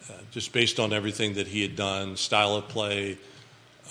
[0.09, 3.17] uh, just based on everything that he had done, style of play,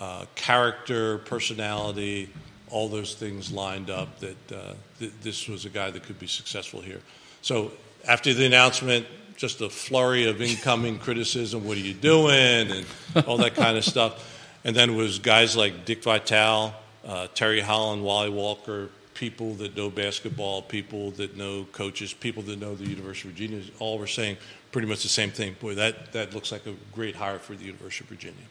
[0.00, 2.28] uh, character, personality,
[2.70, 4.18] all those things lined up.
[4.20, 7.00] That uh, th- this was a guy that could be successful here.
[7.42, 7.72] So
[8.06, 9.06] after the announcement,
[9.36, 11.64] just a flurry of incoming criticism.
[11.66, 12.70] What are you doing?
[12.70, 12.86] And
[13.26, 14.28] all that kind of stuff.
[14.64, 16.72] And then it was guys like Dick Vitale,
[17.04, 18.88] uh, Terry Holland, Wally Walker,
[19.22, 23.62] people that know basketball, people that know coaches, people that know the University of Virginia,
[23.78, 24.36] all were saying
[24.72, 25.54] pretty much the same thing.
[25.60, 28.42] Boy, that, that looks like a great hire for the University of Virginia.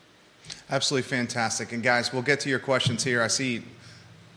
[0.70, 1.74] Absolutely fantastic.
[1.74, 3.22] And guys, we'll get to your questions here.
[3.22, 3.64] I see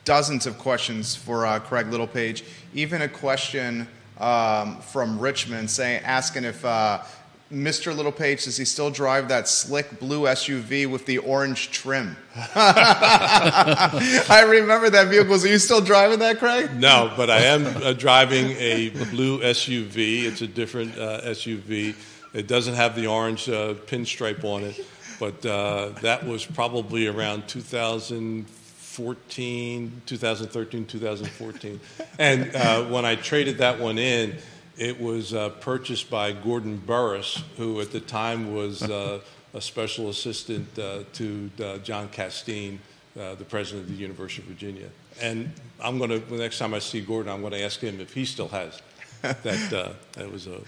[0.04, 2.42] dozens of questions for uh, Craig Littlepage,
[2.74, 3.86] even a question
[4.18, 7.04] um, from Richmond saying, asking if uh,
[7.52, 7.94] Mr.
[7.94, 12.16] Littlepage, does he still drive that slick blue SUV with the orange trim?
[12.56, 15.34] I remember that vehicle.
[15.34, 16.74] Are you still driving that, Craig?
[16.74, 20.22] No, but I am uh, driving a blue SUV.
[20.24, 21.94] It's a different uh, SUV.
[22.32, 24.80] It doesn't have the orange uh, pinstripe on it,
[25.20, 31.80] but uh, that was probably around 2014, 2013, 2014.
[32.18, 34.38] And uh, when I traded that one in,
[34.76, 39.20] it was uh, purchased by Gordon Burris, who at the time was uh,
[39.52, 42.78] a special assistant uh, to uh, John Casteen,
[43.18, 44.88] uh, the president of the University of Virginia.
[45.20, 48.00] And I'm going to, the next time I see Gordon, I'm going to ask him
[48.00, 48.82] if he still has
[49.22, 49.72] that.
[49.72, 50.60] Uh, that was a,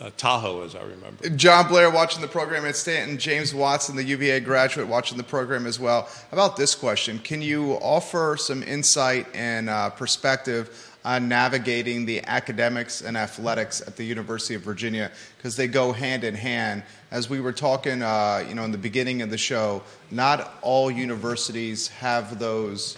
[0.00, 1.28] a, Tahoe, as I remember.
[1.30, 5.66] John Blair watching the program at Staunton, James Watson, the UVA graduate, watching the program
[5.66, 6.08] as well.
[6.32, 10.93] About this question, can you offer some insight and perspective?
[11.04, 16.24] On navigating the academics and athletics at the University of Virginia because they go hand
[16.24, 16.82] in hand.
[17.10, 20.90] As we were talking, uh, you know, in the beginning of the show, not all
[20.90, 22.96] universities have those.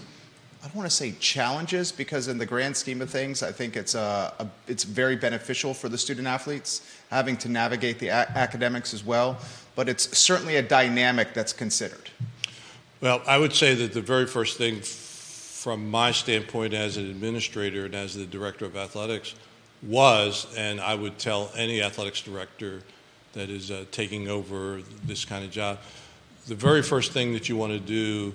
[0.62, 3.76] I don't want to say challenges because, in the grand scheme of things, I think
[3.76, 8.30] it's uh, a, it's very beneficial for the student athletes having to navigate the a-
[8.34, 9.38] academics as well.
[9.76, 12.10] But it's certainly a dynamic that's considered.
[13.00, 14.80] Well, I would say that the very first thing
[15.66, 19.34] from my standpoint as an administrator and as the director of athletics
[19.82, 22.82] was, and I would tell any athletics director
[23.32, 25.80] that is uh, taking over this kind of job,
[26.46, 28.32] the very first thing that you want to do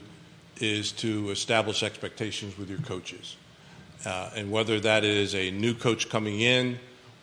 [0.59, 3.37] is to establish expectations with your coaches.
[4.05, 6.77] Uh, and whether that is a new coach coming in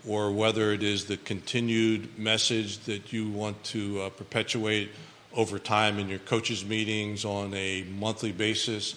[0.06, 4.88] or whether it is the continued message that you want to uh, perpetuate
[5.36, 8.94] over time in your coaches' meetings on a monthly basis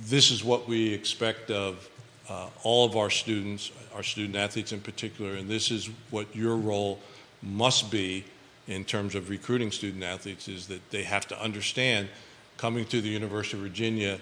[0.00, 1.88] this is what we expect of
[2.28, 6.56] uh, all of our students, our student athletes in particular, and this is what your
[6.56, 6.98] role
[7.42, 8.24] must be
[8.68, 12.08] in terms of recruiting student athletes is that they have to understand
[12.56, 14.18] coming to the University of Virginia,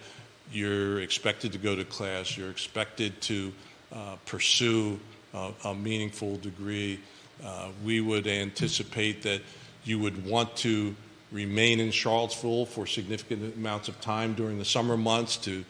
[0.50, 3.52] you're expected to go to class, you're expected to
[3.92, 4.98] uh, pursue
[5.34, 6.98] uh, a meaningful degree.
[7.44, 9.42] Uh, we would anticipate that
[9.84, 10.94] you would want to
[11.32, 15.64] remain in Charlottesville for significant amounts of time during the summer months to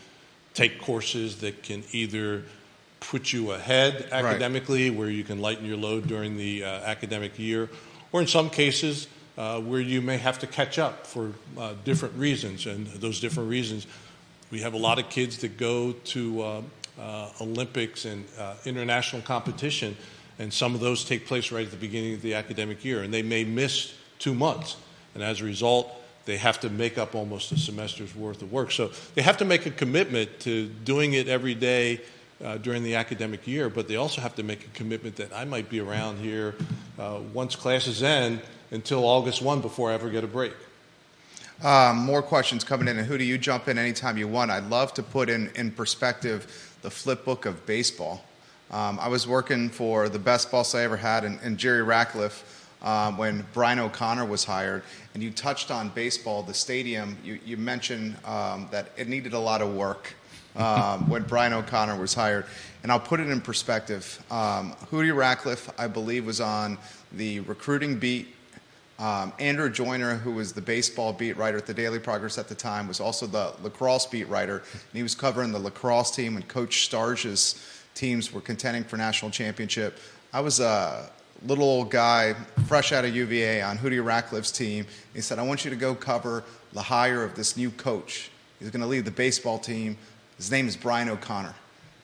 [0.54, 2.44] take courses that can either
[3.00, 4.98] put you ahead academically, right.
[4.98, 7.68] where you can lighten your load during the uh, academic year,
[8.12, 12.14] or in some cases uh, where you may have to catch up for uh, different
[12.16, 12.66] reasons.
[12.66, 13.86] And those different reasons,
[14.50, 16.62] we have a lot of kids that go to uh,
[17.00, 19.96] uh, Olympics and uh, international competition,
[20.38, 23.12] and some of those take place right at the beginning of the academic year, and
[23.14, 24.76] they may miss two months.
[25.14, 25.90] And as a result,
[26.24, 28.70] they have to make up almost a semester's worth of work.
[28.70, 32.00] So they have to make a commitment to doing it every day
[32.44, 35.44] uh, during the academic year, but they also have to make a commitment that I
[35.44, 36.54] might be around here
[36.98, 40.52] uh, once classes end until August 1 before I ever get a break.
[41.62, 44.50] Um, more questions coming in, and who do you jump in anytime you want?
[44.50, 48.24] I'd love to put in, in perspective the flip book of baseball.
[48.70, 52.59] Um, I was working for the best boss I ever had, and, and Jerry Ratcliffe,
[52.82, 54.82] um, when Brian O'Connor was hired,
[55.14, 57.16] and you touched on baseball, the stadium.
[57.22, 60.14] You, you mentioned um, that it needed a lot of work
[60.56, 62.46] um, when Brian O'Connor was hired.
[62.82, 64.24] And I'll put it in perspective.
[64.30, 66.78] Um, Hootie Ratcliffe, I believe, was on
[67.12, 68.28] the recruiting beat.
[68.98, 72.54] Um, Andrew Joyner, who was the baseball beat writer at the Daily Progress at the
[72.54, 76.42] time, was also the lacrosse beat writer, and he was covering the lacrosse team when
[76.42, 79.98] Coach Starsia's teams were contending for national championship.
[80.34, 81.10] I was a
[81.44, 82.35] little old guy,
[82.66, 84.87] fresh out of UVA, on Hootie Ratcliffe's team.
[85.14, 88.31] He said, "I want you to go cover the hire of this new coach.
[88.59, 89.96] He's going to lead the baseball team
[90.40, 91.55] his name is Brian O'Connor.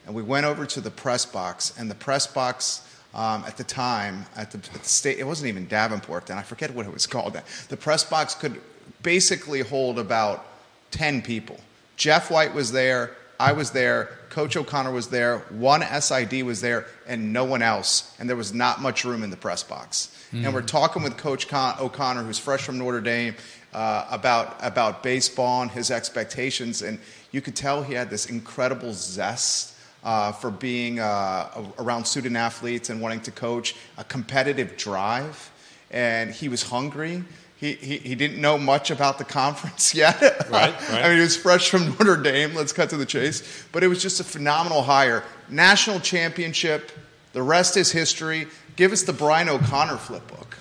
[0.04, 3.64] And we went over to the press box, and the press box um, at the
[3.64, 6.92] time, at the, at the, state, it wasn't even Davenport then, I forget what it
[6.92, 7.32] was called.
[7.32, 7.44] then.
[7.70, 8.60] The press box could
[9.02, 10.44] basically hold about
[10.90, 11.58] 10 people.
[11.96, 16.86] Jeff White was there, I was there, Coach O'Connor was there, one SID was there,
[17.06, 18.14] and no one else.
[18.18, 20.16] And there was not much room in the press box.
[20.32, 20.44] Mm.
[20.44, 23.34] And we're talking with Coach Con- O'Connor, who's fresh from Notre Dame,
[23.72, 26.82] uh, about, about baseball and his expectations.
[26.82, 26.98] And
[27.30, 32.90] you could tell he had this incredible zest uh, for being uh, around student athletes
[32.90, 35.50] and wanting to coach, a competitive drive,
[35.90, 37.24] and he was hungry.
[37.66, 40.20] He, he, he didn't know much about the conference yet.
[40.48, 41.04] Right, right.
[41.04, 42.54] I mean, he was fresh from Notre Dame.
[42.54, 43.64] Let's cut to the chase.
[43.72, 45.24] But it was just a phenomenal hire.
[45.48, 46.92] National championship.
[47.32, 48.46] The rest is history.
[48.76, 50.56] Give us the Brian O'Connor flip book.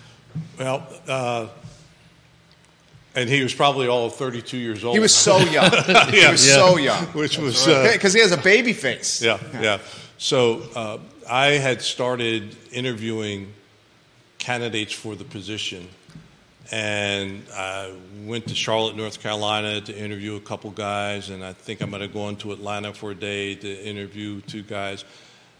[0.57, 1.47] Well, uh,
[3.13, 4.95] and he was probably all 32 years old.
[4.95, 5.71] He was so young.
[5.71, 6.55] yeah, he was yeah.
[6.55, 7.05] so young.
[7.07, 9.21] Which was because uh, he has a baby face.
[9.21, 9.77] Yeah, yeah.
[10.17, 10.97] So uh,
[11.29, 13.53] I had started interviewing
[14.39, 15.87] candidates for the position,
[16.71, 17.93] and I
[18.25, 22.01] went to Charlotte, North Carolina, to interview a couple guys, and I think I'm going
[22.01, 25.05] to go into Atlanta for a day to interview two guys,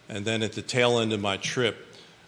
[0.10, 1.78] and then at the tail end of my trip,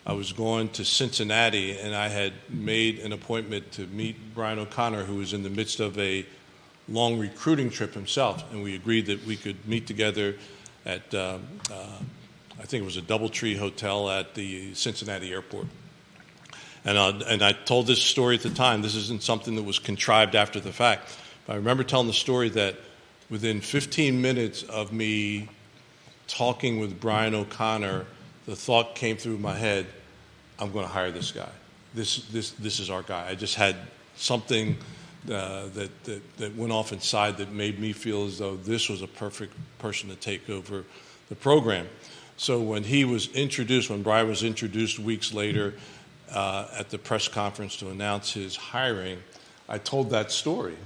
[0.05, 5.03] I was going to Cincinnati, and I had made an appointment to meet Brian O'Connor,
[5.03, 6.25] who was in the midst of a
[6.87, 10.35] long recruiting trip himself, and we agreed that we could meet together
[10.85, 11.99] at, um, uh,
[12.59, 15.67] I think it was a DoubleTree Hotel at the Cincinnati airport.
[16.85, 18.81] And, uh, and I told this story at the time.
[18.81, 21.17] This isn't something that was contrived after the fact.
[21.45, 22.75] But I remember telling the story that
[23.29, 25.49] within 15 minutes of me
[26.27, 28.05] talking with Brian O'Connor,
[28.45, 29.85] the thought came through my head
[30.59, 31.49] I'm going to hire this guy.
[31.93, 33.27] This, this, this is our guy.
[33.29, 33.75] I just had
[34.15, 34.77] something
[35.25, 39.01] uh, that, that, that went off inside that made me feel as though this was
[39.01, 40.83] a perfect person to take over
[41.29, 41.87] the program.
[42.37, 45.73] So when he was introduced, when Brian was introduced weeks later
[46.31, 49.19] uh, at the press conference to announce his hiring,
[49.69, 50.77] I told that story.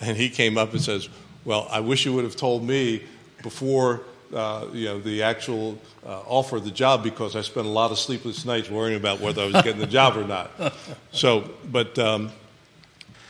[0.00, 1.08] And he came up and says,
[1.44, 3.02] Well, I wish you would have told me
[3.42, 7.70] before uh, you know, the actual uh, offer of the job because I spent a
[7.70, 10.50] lot of sleepless nights worrying about whether I was getting the job or not.
[11.12, 12.32] So, but um,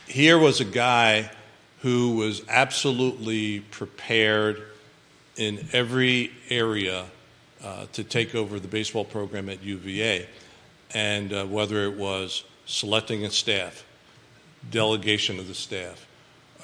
[0.07, 1.29] here was a guy
[1.81, 4.63] who was absolutely prepared
[5.37, 7.05] in every area
[7.63, 10.27] uh, to take over the baseball program at UVA,
[10.95, 13.85] and uh, whether it was selecting a staff,
[14.71, 16.07] delegation of the staff,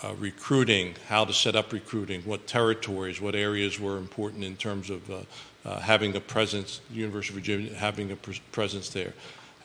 [0.03, 4.89] uh, recruiting, how to set up recruiting, what territories, what areas were important in terms
[4.89, 5.17] of uh,
[5.65, 9.13] uh, having a presence, University of Virginia having a pr- presence there,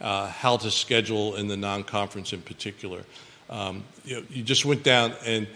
[0.00, 3.02] uh, how to schedule in the non-conference in particular.
[3.48, 5.46] Um, you, know, you, just went down and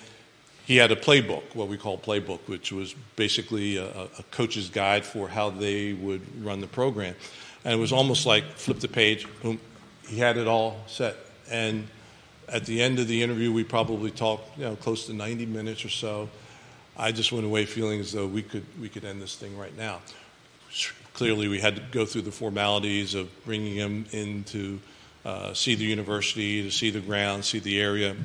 [0.65, 5.05] he had a playbook, what we call playbook, which was basically a, a coach's guide
[5.05, 7.17] for how they would run the program.
[7.65, 9.61] And it was almost like flip the page, boom,
[10.07, 11.17] he had it all set.
[11.51, 11.87] And
[12.49, 15.85] at the end of the interview, we probably talked, you know, close to 90 minutes
[15.85, 16.29] or so.
[16.97, 19.77] I just went away feeling as though we could we could end this thing right
[19.77, 20.01] now.
[21.15, 24.81] Clearly, we had to go through the formalities of bringing him in to
[25.25, 28.17] uh, see the university, to see the ground, see the area,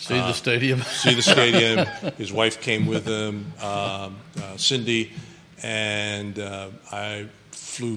[0.00, 1.86] see uh, the stadium, see the stadium.
[2.16, 5.12] His wife came with him, um, uh, Cindy,
[5.62, 7.28] and uh, I
[7.58, 7.96] flew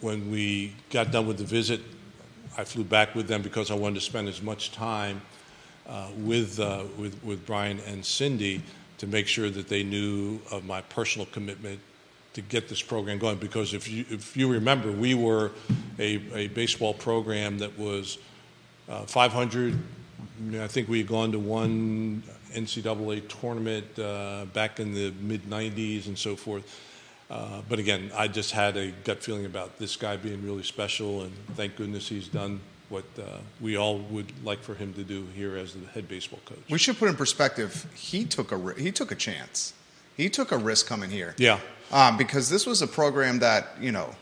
[0.00, 1.80] when we got done with the visit.
[2.58, 5.20] I flew back with them because I wanted to spend as much time
[5.86, 8.62] uh, with, uh, with, with Brian and Cindy
[8.98, 11.78] to make sure that they knew of my personal commitment
[12.32, 13.38] to get this program going.
[13.38, 15.52] Because if you, if you remember, we were
[15.98, 18.18] a, a baseball program that was
[18.88, 19.78] uh, 500.
[20.58, 26.06] I think we had gone to one NCAA tournament uh, back in the mid 90s
[26.06, 26.80] and so forth.
[27.28, 31.22] Uh, but again, I just had a gut feeling about this guy being really special,
[31.22, 35.26] and thank goodness he's done what uh, we all would like for him to do
[35.34, 36.58] here as the head baseball coach.
[36.70, 37.86] We should put in perspective.
[37.94, 39.74] He took a he took a chance.
[40.16, 41.34] He took a risk coming here.
[41.36, 41.58] Yeah.
[41.92, 44.14] Um, because this was a program that you know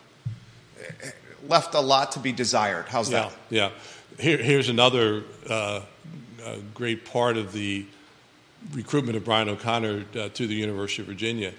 [1.47, 2.87] left a lot to be desired.
[2.89, 3.33] How's yeah, that?
[3.51, 3.71] Yeah.
[4.19, 5.81] Here, here's another uh,
[6.73, 7.85] great part of the
[8.73, 11.53] recruitment of Brian O'Connor uh, to the University of Virginia.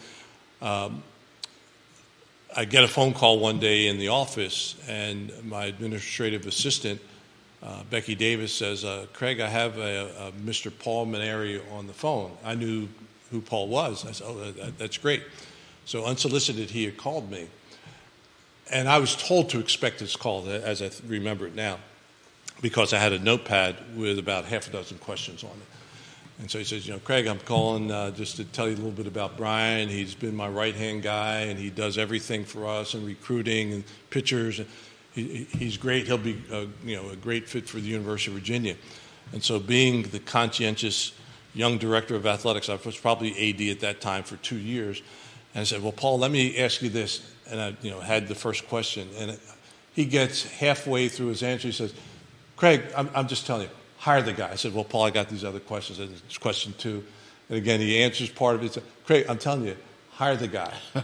[0.62, 1.04] Um,
[2.58, 7.02] I get a phone call one day in the office, and my administrative assistant,
[7.62, 10.72] uh, Becky Davis, says, uh, Craig, I have a, a Mr.
[10.80, 12.32] Paul Mainieri on the phone.
[12.46, 12.88] I knew
[13.30, 14.06] who Paul was.
[14.06, 15.24] I said, Oh, that, that's great.
[15.84, 17.50] So, unsolicited, he had called me.
[18.72, 21.80] And I was told to expect this call, as I remember it now,
[22.62, 25.75] because I had a notepad with about half a dozen questions on it.
[26.40, 28.78] And so he says, you know, Craig, I'm calling uh, just to tell you a
[28.78, 29.88] little bit about Brian.
[29.88, 33.84] He's been my right hand guy, and he does everything for us in recruiting and
[34.10, 34.60] pitchers.
[35.14, 36.08] He, he's great.
[36.08, 38.76] He'll be, a, you know, a great fit for the University of Virginia.
[39.32, 41.14] And so, being the conscientious
[41.54, 45.02] young director of athletics, I was probably AD at that time for two years.
[45.54, 47.32] And I said, well, Paul, let me ask you this.
[47.50, 49.40] And I, you know, had the first question, and
[49.94, 51.70] he gets halfway through his answer.
[51.70, 51.94] He says,
[52.58, 53.70] Craig, I'm, I'm just telling you
[54.06, 54.52] hire the guy.
[54.52, 55.98] I said, well, Paul, I got these other questions.
[55.98, 57.04] And it's question two.
[57.50, 58.74] And again, he answers part of it.
[58.74, 59.76] Said, Craig, I'm telling you,
[60.12, 60.72] hire the guy.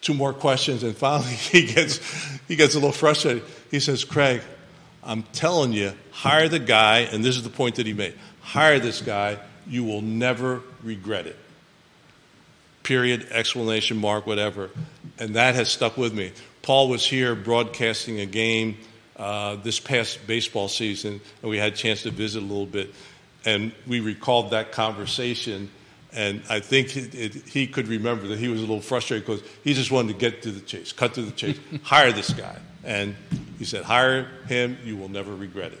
[0.00, 1.98] Two more questions, and finally he gets,
[2.46, 3.42] he gets a little frustrated.
[3.70, 4.42] He says, Craig,
[5.02, 8.14] I'm telling you, hire the guy, and this is the point that he made.
[8.42, 9.38] Hire this guy.
[9.66, 11.36] You will never regret it.
[12.84, 14.70] Period, explanation mark, whatever.
[15.18, 16.30] And that has stuck with me.
[16.62, 18.76] Paul was here broadcasting a game
[19.16, 22.94] uh, this past baseball season, and we had a chance to visit a little bit.
[23.44, 25.70] And we recalled that conversation,
[26.12, 29.42] and I think it, it, he could remember that he was a little frustrated because
[29.62, 32.56] he just wanted to get to the chase, cut to the chase, hire this guy.
[32.82, 33.14] And
[33.58, 35.80] he said, "Hire him; you will never regret it."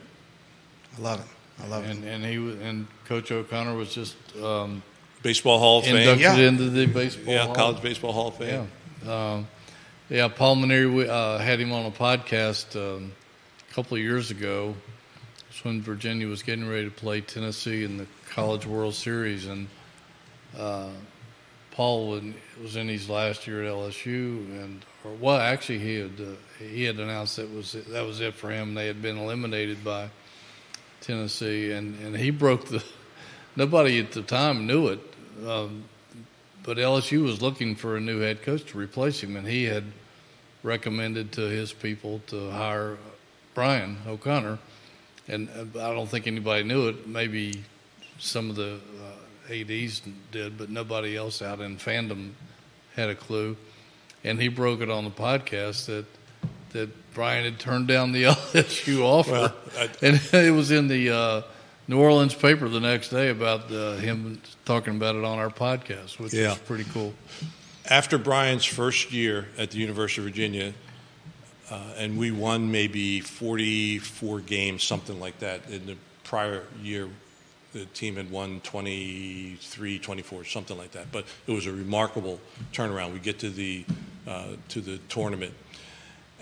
[0.96, 1.62] I love it.
[1.62, 2.08] I love and, it.
[2.08, 4.82] And he and Coach O'Connor was just um,
[5.22, 5.96] baseball Hall of Fame.
[5.96, 6.36] Inducted Yeah.
[6.36, 7.32] into the baseball.
[7.34, 7.54] Yeah, Hall.
[7.54, 8.68] college baseball Hall of Fame.
[9.04, 9.32] Yeah.
[9.32, 9.48] Um,
[10.08, 13.12] yeah, Paul Mainieri we, uh, had him on a podcast um,
[13.74, 14.72] a couple of years ago.
[15.50, 19.66] It's when Virginia was getting ready to play Tennessee in the College World Series, and
[20.56, 20.90] uh,
[21.72, 26.20] Paul was- was in his last year at LSU, and or well, actually he had
[26.20, 28.74] uh, he had announced that was it, that was it for him.
[28.74, 30.08] They had been eliminated by
[31.00, 32.80] Tennessee, and, and he broke the.
[33.56, 35.00] Nobody at the time knew it,
[35.44, 35.82] um,
[36.62, 39.82] but LSU was looking for a new head coach to replace him, and he had
[40.62, 42.98] recommended to his people to hire
[43.54, 44.58] Brian O'Connor.
[45.28, 47.06] And uh, I don't think anybody knew it.
[47.06, 47.62] Maybe
[48.18, 48.78] some of the
[49.48, 50.02] uh, ads
[50.32, 52.32] did, but nobody else out in fandom
[52.96, 53.56] had a clue.
[54.22, 56.04] And he broke it on the podcast that
[56.72, 61.08] that Brian had turned down the LSU offer, Well, I- and it was in the
[61.10, 61.42] uh,
[61.86, 66.18] New Orleans paper the next day about uh, him talking about it on our podcast,
[66.18, 66.48] which Yeah.
[66.48, 67.14] was pretty cool.
[67.88, 70.72] After Brian's first year at the University of Virginia,
[71.70, 75.68] uh, and we won maybe 44 games, something like that.
[75.70, 77.08] In the prior year,
[77.72, 81.10] the team had won 23, 24, something like that.
[81.10, 82.38] But it was a remarkable
[82.72, 83.12] turnaround.
[83.12, 83.84] We get to the
[84.26, 85.52] uh, to the tournament,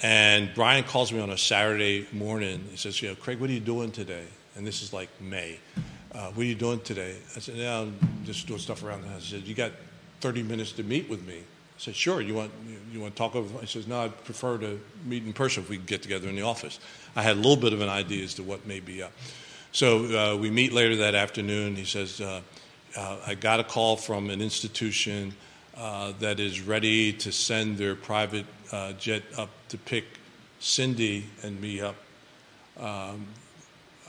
[0.02, 2.64] and Brian calls me on a Saturday morning.
[2.70, 5.58] He says, "You know, Craig, what are you doing today?" And this is like May.
[6.14, 7.16] Uh, what are you doing today?
[7.34, 9.72] I said, "Yeah, I'm just doing stuff around the house." He said, "You got
[10.20, 11.42] 30 minutes to meet with me."
[11.82, 12.20] I said, "Sure.
[12.20, 12.52] You want
[12.92, 15.68] you, want to talk over?" He says, "No, I'd prefer to meet in person if
[15.68, 16.78] we could get together in the office."
[17.16, 19.10] I had a little bit of an idea as to what may be up.
[19.72, 21.74] So uh, we meet later that afternoon.
[21.74, 22.40] He says, uh,
[22.96, 25.34] uh, "I got a call from an institution
[25.76, 30.04] uh, that is ready to send their private uh, jet up to pick
[30.60, 31.96] Cindy and me up.
[32.78, 33.26] Um,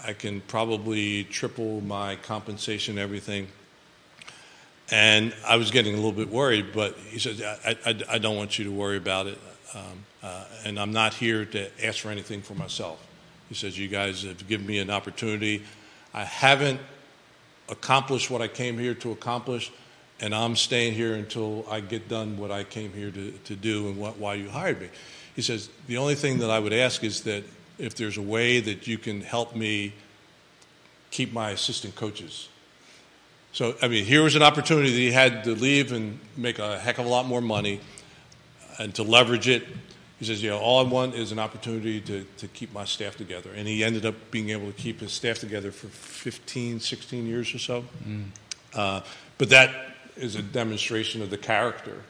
[0.05, 3.47] I can probably triple my compensation, everything."
[4.91, 8.35] And I was getting a little bit worried, but he says, I, I, I don't
[8.35, 9.39] want you to worry about it.
[9.73, 13.05] Um, uh, and I'm not here to ask for anything for myself.
[13.49, 15.63] He says, You guys have given me an opportunity.
[16.13, 16.79] I haven't
[17.69, 19.71] accomplished what I came here to accomplish,
[20.19, 23.87] and I'm staying here until I get done what I came here to, to do
[23.87, 24.89] and what, why you hired me.
[25.35, 27.43] He says, The only thing that I would ask is that
[27.79, 29.93] if there's a way that you can help me
[31.09, 32.49] keep my assistant coaches.
[33.53, 36.79] So, I mean, here was an opportunity that he had to leave and make a
[36.79, 37.79] heck of a lot more money
[38.79, 39.63] and to leverage it.
[40.19, 43.15] He says, you know, all I want is an opportunity to, to keep my staff
[43.15, 43.51] together.
[43.55, 47.53] And he ended up being able to keep his staff together for 15, 16 years
[47.53, 47.85] or so.
[48.73, 49.01] Uh,
[49.37, 49.69] but that
[50.17, 52.03] is a demonstration of the character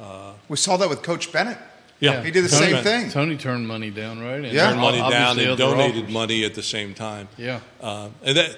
[0.00, 1.58] Uh, we saw that with Coach Bennett.
[1.98, 3.10] Yeah, he did the Tony, same thing.
[3.10, 4.44] Tony turned money down, right?
[4.44, 4.68] And Yeah.
[4.68, 6.14] turned money down obviously and donated offers.
[6.14, 7.26] money at the same time.
[7.36, 7.58] Yeah.
[7.80, 8.56] Uh, and that,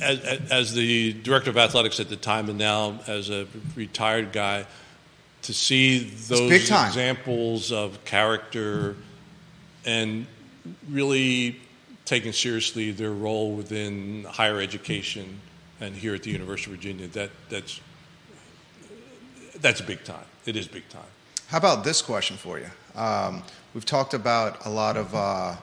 [0.00, 4.66] as, as the director of athletics at the time, and now as a retired guy,
[5.42, 8.96] to see those examples of character
[9.84, 10.26] and
[10.90, 11.60] really
[12.04, 15.40] taking seriously their role within higher education
[15.80, 17.80] and here at the University of Virginia, that that's
[19.60, 20.24] that's big time.
[20.46, 21.02] It is big time.
[21.48, 22.66] How about this question for you?
[22.94, 23.42] Um,
[23.74, 25.56] we've talked about a lot of uh,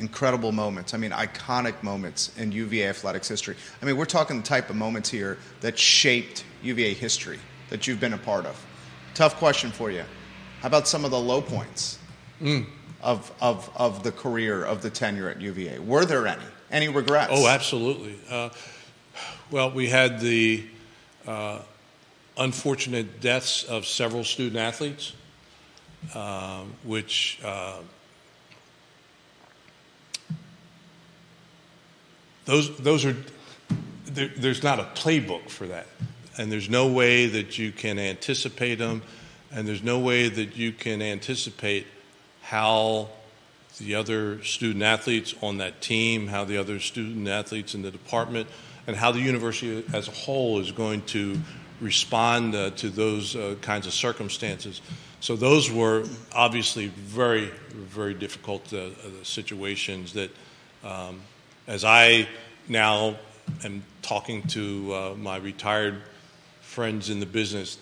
[0.00, 0.94] incredible moments.
[0.94, 3.54] I mean, iconic moments in UVA athletics history.
[3.80, 7.38] I mean, we're talking the type of moments here that shaped UVA history
[7.68, 8.66] that you've been a part of.
[9.14, 10.04] Tough question for you.
[10.60, 11.98] How about some of the low points
[13.02, 15.78] of, of, of the career, of the tenure at UVA?
[15.78, 16.42] Were there any?
[16.70, 17.32] Any regrets?
[17.34, 18.18] Oh, absolutely.
[18.28, 18.48] Uh,
[19.50, 20.64] well, we had the
[21.26, 21.60] uh,
[22.38, 25.12] unfortunate deaths of several student athletes,
[26.14, 27.40] uh, which
[32.44, 33.16] those those are
[34.06, 35.86] there, there's not a playbook for that,
[36.38, 39.02] and there's no way that you can anticipate them,
[39.52, 41.86] and there's no way that you can anticipate
[42.42, 43.08] how
[43.78, 48.48] the other student athletes on that team, how the other student athletes in the department,
[48.86, 51.38] and how the university as a whole is going to
[51.80, 54.82] respond uh, to those uh, kinds of circumstances.
[55.20, 58.90] So those were obviously very, very difficult uh, uh,
[59.22, 60.30] situations that,
[60.84, 61.20] um,
[61.70, 62.28] as I
[62.68, 63.14] now
[63.62, 66.02] am talking to uh, my retired
[66.62, 67.78] friends in the business,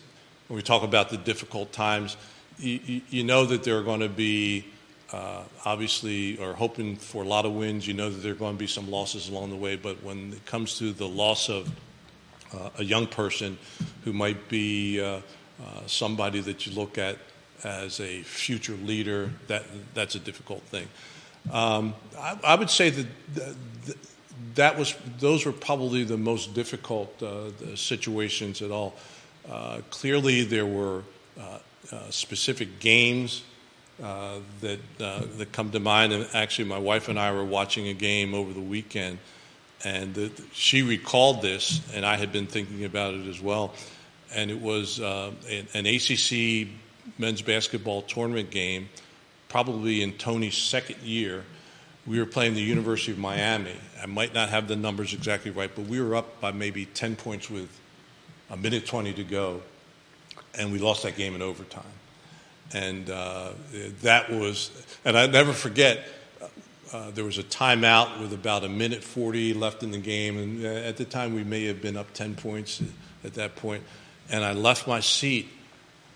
[0.49, 2.19] when we talk about the difficult times,
[2.59, 4.67] you, you- know that there are going to be
[5.11, 7.89] uh, obviously or hoping for a lot of wins.
[7.89, 10.35] You know that there are going to be some losses along the way, but when
[10.35, 11.71] it comes to the loss of
[12.53, 13.57] uh, a young person
[14.05, 15.21] who might be uh, uh,
[15.87, 17.17] somebody that you look at
[17.65, 19.65] as a future leader, that
[19.95, 20.89] that's a difficult thing.
[21.53, 23.99] Um, I, I would say that th- th-
[24.55, 28.95] that was those were probably the most difficult uh, the situations at all.
[29.51, 31.03] Uh, clearly, there were
[31.39, 31.59] uh,
[31.93, 33.43] uh, specific games
[34.03, 36.13] uh, that that come to mind.
[36.13, 39.19] And actually, my wife and I were watching a game over the weekend,
[39.85, 43.73] and the, she recalled this, and I had been thinking about it as well.
[44.35, 46.69] And it was an, an ACC
[47.17, 48.91] men's basketball tournament game,
[49.49, 51.45] probably in Tony's second year.
[52.07, 53.77] We were playing the University of Miami.
[54.03, 57.17] I might not have the numbers exactly right, but we were up by maybe 10
[57.17, 57.69] points with
[58.51, 59.63] a minute 20 to go,
[60.55, 61.85] and we lost that game in overtime.
[62.73, 63.51] And uh,
[64.03, 64.71] that was,
[65.05, 66.07] and I never forget,
[66.93, 70.65] uh, there was a timeout with about a minute 40 left in the game, and
[70.65, 72.83] uh, at the time we may have been up 10 points
[73.25, 73.83] at that point.
[74.31, 75.49] And I left my seat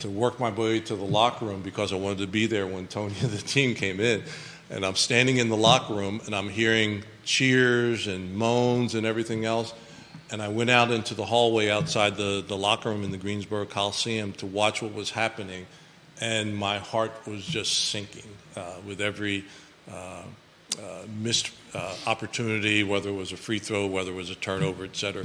[0.03, 2.87] to work my way to the locker room because I wanted to be there when
[2.87, 4.23] Tony and the team came in.
[4.71, 9.45] And I'm standing in the locker room and I'm hearing cheers and moans and everything
[9.45, 9.75] else.
[10.31, 13.67] And I went out into the hallway outside the, the locker room in the Greensboro
[13.67, 15.67] Coliseum to watch what was happening.
[16.21, 19.45] And my heart was just sinking uh, with every
[19.91, 20.23] uh,
[20.83, 24.85] uh, missed uh, opportunity, whether it was a free throw, whether it was a turnover,
[24.85, 25.25] et cetera.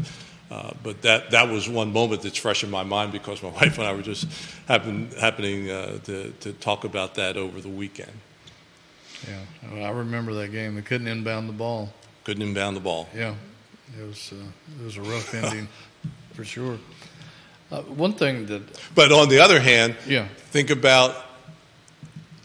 [0.49, 3.77] Uh, but that, that was one moment that's fresh in my mind because my wife
[3.77, 4.27] and I were just
[4.67, 8.13] happen, happening uh, to, to talk about that over the weekend.
[9.27, 10.75] Yeah, I remember that game.
[10.75, 11.91] They couldn't inbound the ball.
[12.23, 13.09] Couldn't inbound the ball.
[13.15, 13.33] Yeah,
[13.99, 14.45] it was uh,
[14.79, 15.67] it was a rough ending
[16.33, 16.77] for sure.
[17.71, 18.61] Uh, one thing that
[18.95, 21.15] But on the other hand, yeah think about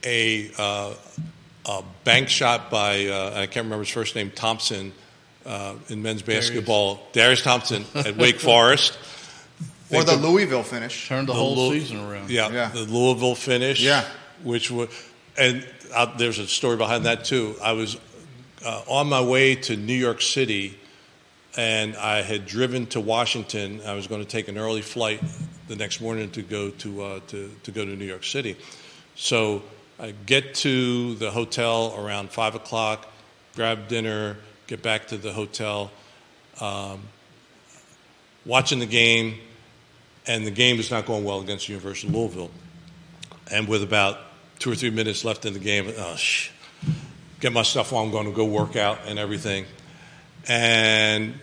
[0.05, 0.95] a, uh,
[1.67, 4.93] a bank shot by, uh, I can't remember his first name, Thompson,
[5.47, 8.99] uh, in men's basketball, Darius Thompson at Wake Forest.
[9.91, 11.09] Or Think the of- Louisville finish.
[11.09, 12.31] turned the, The whole Lou- season around.
[12.31, 12.69] Yeah, Yeah.
[12.69, 13.83] the Louisville finish.
[13.83, 14.05] Yeah.
[14.43, 14.89] which was,
[15.37, 17.55] and uh, there's a story behind that too.
[17.63, 17.97] I was
[18.65, 20.79] uh, on my way to New York City,
[21.57, 23.81] and I had driven to Washington.
[23.87, 25.21] I was going to take an early flight
[25.69, 28.57] the next morning to go to uh, to to go to New York City.
[29.15, 29.63] So
[30.01, 33.07] I get to the hotel around five o'clock,
[33.55, 34.39] grab dinner,
[34.73, 35.91] get back to the hotel,
[36.59, 37.03] um,
[38.47, 39.39] watching the game,
[40.27, 42.51] and the game is not going well against the University of Louisville.
[43.51, 44.19] And with about
[44.59, 46.49] two or three minutes left in the game, oh, sh-
[47.39, 49.67] get my stuff on, I'm going to go work out and everything.
[50.49, 51.35] And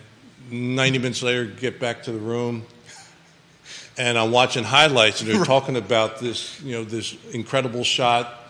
[0.50, 2.66] 90 minutes later, get back to the room,
[3.96, 8.40] and I'm watching highlights, and they're talking about this, you know, this incredible shot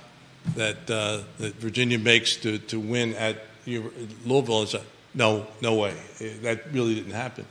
[0.57, 4.62] that uh, that Virginia makes to, to win at Louisville.
[4.62, 4.82] It's a,
[5.14, 5.94] no, no way.
[6.42, 7.46] That really didn't happen.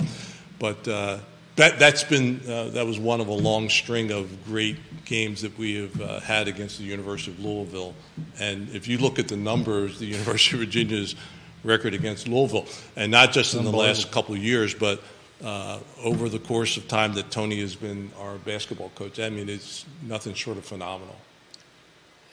[0.59, 1.19] But uh,
[1.55, 5.57] that, that's been uh, that was one of a long string of great games that
[5.57, 7.95] we have uh, had against the University of Louisville.
[8.39, 11.15] And if you look at the numbers, the University of Virginia's
[11.63, 15.01] record against Louisville, and not just in the last couple of years, but
[15.43, 19.19] uh, over the course of time that Tony has been our basketball coach.
[19.19, 21.15] I mean, it's nothing short of phenomenal.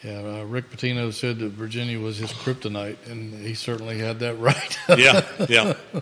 [0.02, 4.34] Yeah, uh, Rick Pitino said that Virginia was his kryptonite, and he certainly had that
[4.38, 4.78] right.
[4.88, 5.74] yeah, yeah.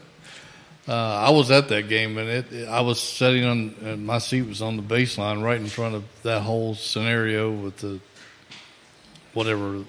[0.86, 4.18] Uh, I was at that game, and it, it I was sitting on and my
[4.18, 8.00] seat was on the baseline, right in front of that whole scenario with the
[9.32, 9.82] whatever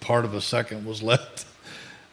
[0.00, 1.44] part of a second was left.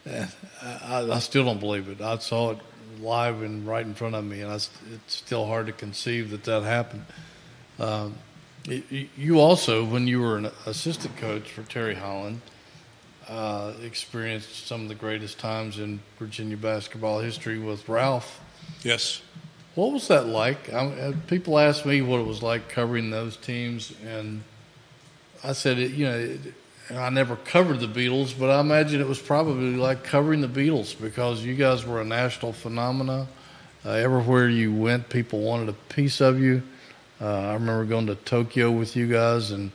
[0.06, 2.02] I, I, still don't believe it.
[2.02, 2.58] I saw it
[3.00, 4.70] live and right in front of me, and I, it's
[5.08, 7.06] still hard to conceive that that happened.
[7.80, 8.16] Um,
[8.68, 12.42] you also, when you were an assistant coach for Terry Holland,
[13.28, 18.42] uh, experienced some of the greatest times in Virginia basketball history with Ralph.
[18.84, 19.22] Yes.
[19.76, 20.74] What was that like?
[20.74, 24.44] I, uh, people ask me what it was like covering those teams, and
[25.44, 26.40] I said, it, you know, it,
[26.92, 31.00] I never covered the Beatles, but I imagine it was probably like covering the Beatles
[31.00, 33.28] because you guys were a national phenomena.
[33.86, 36.64] Uh, everywhere you went, people wanted a piece of you.
[37.22, 39.72] Uh, I remember going to Tokyo with you guys, and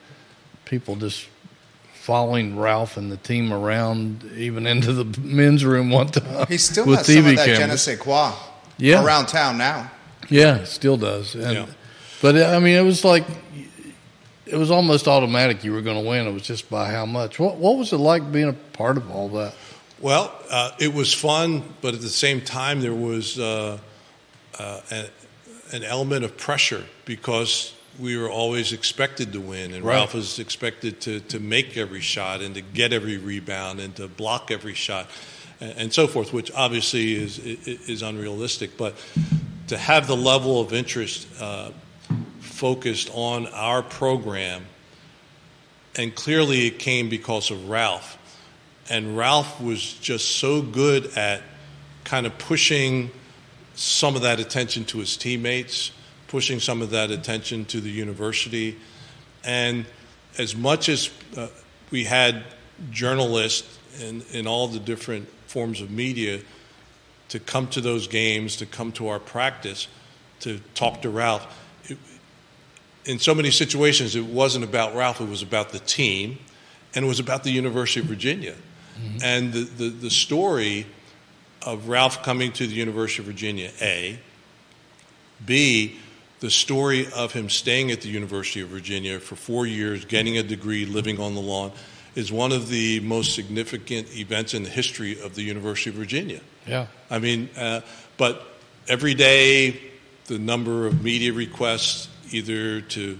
[0.64, 1.28] people just
[1.94, 6.46] following Ralph and the team around, even into the men's room one time.
[6.48, 7.58] He still with has TV some of that cameras.
[7.58, 8.32] je ne sais quoi
[8.78, 9.04] yeah.
[9.04, 9.90] around town now.
[10.28, 11.34] Yeah, still does.
[11.34, 11.66] And, yeah.
[12.22, 13.24] But I mean, it was like
[14.46, 16.26] it was almost automatic you were going to win.
[16.26, 17.38] It was just by how much.
[17.38, 19.54] What, what was it like being a part of all that?
[20.00, 23.78] Well, uh, it was fun, but at the same time, there was uh,
[24.58, 25.08] uh, a,
[25.72, 29.94] an element of pressure because we were always expected to win, and right.
[29.94, 34.08] Ralph was expected to, to make every shot and to get every rebound and to
[34.08, 35.08] block every shot
[35.60, 38.76] and, and so forth, which obviously is, is unrealistic.
[38.76, 38.96] But
[39.68, 41.70] to have the level of interest uh,
[42.40, 44.64] focused on our program,
[45.96, 48.18] and clearly it came because of Ralph.
[48.90, 51.42] And Ralph was just so good at
[52.04, 53.10] kind of pushing
[53.74, 55.92] some of that attention to his teammates
[56.34, 58.76] pushing some of that attention to the university.
[59.44, 59.86] And
[60.36, 61.46] as much as uh,
[61.92, 62.42] we had
[62.90, 66.40] journalists in, in all the different forms of media
[67.28, 69.86] to come to those games, to come to our practice,
[70.40, 71.46] to talk to Ralph,
[71.84, 71.98] it,
[73.04, 76.38] in so many situations, it wasn't about Ralph, it was about the team,
[76.96, 78.56] and it was about the University of Virginia.
[78.98, 79.18] Mm-hmm.
[79.22, 80.86] And the, the, the story
[81.64, 84.18] of Ralph coming to the University of Virginia, A,
[85.44, 85.96] B,
[86.40, 90.42] the story of him staying at the University of Virginia for four years, getting a
[90.42, 91.72] degree, living on the lawn,
[92.14, 96.40] is one of the most significant events in the history of the University of Virginia.
[96.66, 96.86] Yeah.
[97.10, 97.80] I mean, uh,
[98.16, 98.46] but
[98.88, 99.80] every day,
[100.26, 103.18] the number of media requests, either to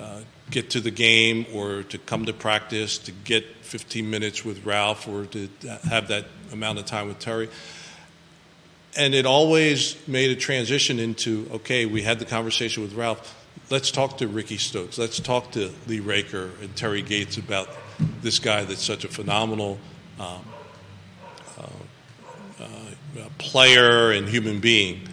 [0.00, 0.20] uh,
[0.50, 5.08] get to the game or to come to practice, to get 15 minutes with Ralph
[5.08, 5.48] or to
[5.88, 7.48] have that amount of time with Terry
[8.96, 13.40] and it always made a transition into okay, we had the conversation with Ralph.
[13.70, 14.98] Let's talk to Ricky Stokes.
[14.98, 17.70] Let's talk to Lee Raker and Terry Gates about
[18.20, 19.78] this guy that's such a phenomenal
[20.20, 20.44] um,
[21.58, 21.66] uh,
[22.60, 25.08] uh, player and human being.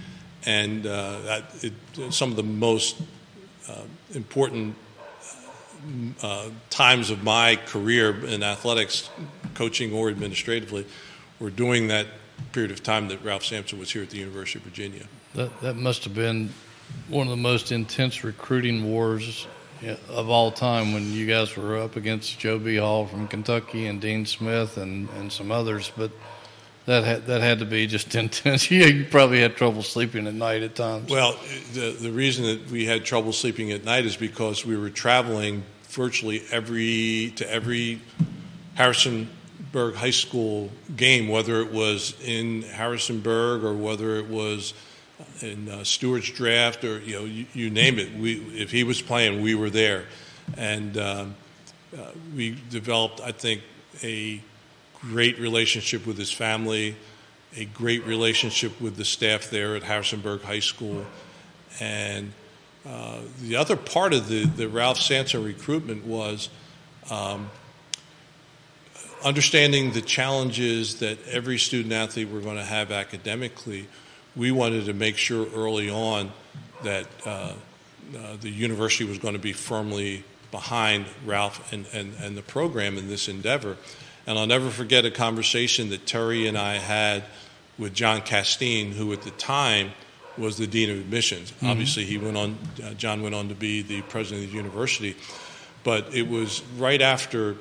[0.45, 1.73] And uh, it,
[2.09, 3.01] some of the most
[3.69, 4.75] uh, important
[6.21, 9.09] uh, times of my career in athletics,
[9.53, 10.85] coaching or administratively,
[11.39, 12.07] were doing that
[12.51, 15.05] period of time that Ralph Sampson was here at the University of Virginia.
[15.35, 16.49] That, that must have been
[17.07, 19.47] one of the most intense recruiting wars
[20.09, 22.77] of all time when you guys were up against Joe B.
[22.77, 25.91] Hall from Kentucky and Dean Smith and, and some others.
[25.95, 26.11] But
[26.85, 28.69] that had, that had to be just intense.
[28.69, 31.09] yeah, you probably had trouble sleeping at night at times.
[31.09, 31.37] Well,
[31.73, 35.63] the the reason that we had trouble sleeping at night is because we were traveling
[35.89, 38.01] virtually every to every
[38.75, 39.29] Harrison
[39.73, 44.73] High School game, whether it was in Harrisonburg or whether it was
[45.41, 48.13] in uh, Stuarts Draft or you know you, you, name it.
[48.15, 50.05] We, if he was playing, we were there,
[50.57, 51.35] and um,
[51.97, 53.61] uh, we developed, I think,
[54.03, 54.41] a
[54.99, 56.95] great relationship with his family,
[57.55, 61.05] a great relationship with the staff there at Harrisonburg High School,
[61.79, 62.31] and
[62.85, 66.49] uh, the other part of the, the Ralph Sampson recruitment was.
[67.09, 67.49] Um,
[69.23, 73.87] understanding the challenges that every student athlete we're going to have academically,
[74.35, 76.31] we wanted to make sure early on
[76.83, 77.53] that uh,
[78.17, 82.97] uh, the university was going to be firmly behind Ralph and, and, and the program
[82.97, 83.77] in this endeavor.
[84.27, 87.23] And I'll never forget a conversation that Terry and I had
[87.77, 89.91] with John Casteen, who at the time
[90.37, 91.51] was the dean of admissions.
[91.51, 91.67] Mm-hmm.
[91.67, 92.57] Obviously, he went on.
[92.83, 95.15] Uh, John went on to be the president of the university,
[95.83, 97.57] but it was right after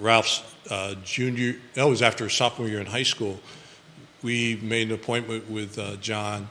[0.00, 1.56] Ralph's uh, junior.
[1.74, 3.38] That was after sophomore year in high school.
[4.22, 6.48] We made an appointment with uh, John,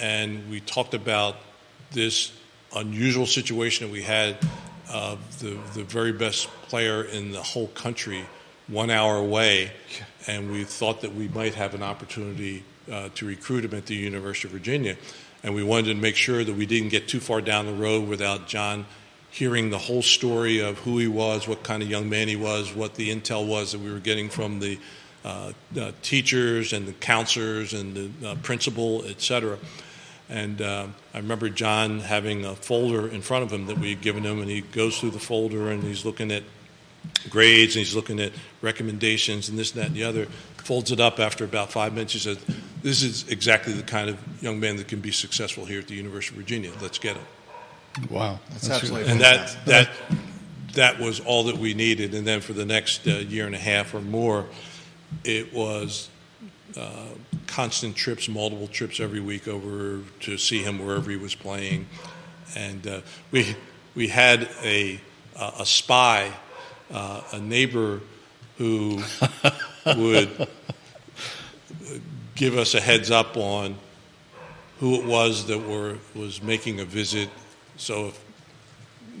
[0.00, 1.36] and we talked about
[1.90, 2.32] this
[2.74, 4.36] unusual situation that we had
[4.90, 8.24] of the the very best player in the whole country,
[8.68, 9.72] one hour away,
[10.26, 13.94] and we thought that we might have an opportunity uh, to recruit him at the
[13.94, 14.96] University of Virginia.
[15.42, 18.08] And we wanted to make sure that we didn't get too far down the road
[18.08, 18.86] without John
[19.32, 22.74] hearing the whole story of who he was, what kind of young man he was,
[22.74, 24.78] what the intel was that we were getting from the
[25.24, 29.58] uh, uh, teachers and the counselors and the uh, principal, et cetera.
[30.28, 34.02] And uh, I remember John having a folder in front of him that we had
[34.02, 36.42] given him, and he goes through the folder and he's looking at
[37.30, 40.26] grades and he's looking at recommendations and this and that and the other.
[40.58, 42.12] Folds it up after about five minutes.
[42.12, 42.38] He says,
[42.82, 45.94] "This is exactly the kind of young man that can be successful here at the
[45.94, 46.70] University of Virginia.
[46.80, 47.24] Let's get him."
[48.10, 49.90] Wow, that's, that's absolutely and that that
[50.74, 52.14] that was all that we needed.
[52.14, 54.46] And then for the next uh, year and a half or more,
[55.24, 56.08] it was
[56.76, 57.06] uh,
[57.46, 61.86] constant trips, multiple trips every week over to see him wherever he was playing,
[62.56, 63.56] and uh, we
[63.94, 65.00] we had a
[65.36, 66.32] a spy
[66.92, 68.00] uh, a neighbor
[68.58, 69.02] who
[69.96, 70.48] would
[72.34, 73.76] give us a heads up on
[74.78, 77.28] who it was that were was making a visit.
[77.82, 78.24] So if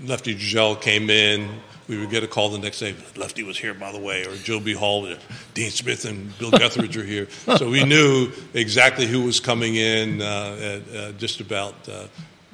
[0.04, 1.48] Lefty Driesell came in,
[1.88, 2.94] we would get a call the next day.
[3.16, 4.72] Lefty was here, by the way, or Joe B.
[4.72, 5.12] Hall,
[5.52, 7.26] Dean Smith, and Bill Guthridge are here.
[7.58, 12.06] So we knew exactly who was coming in, uh, at, uh, just about uh,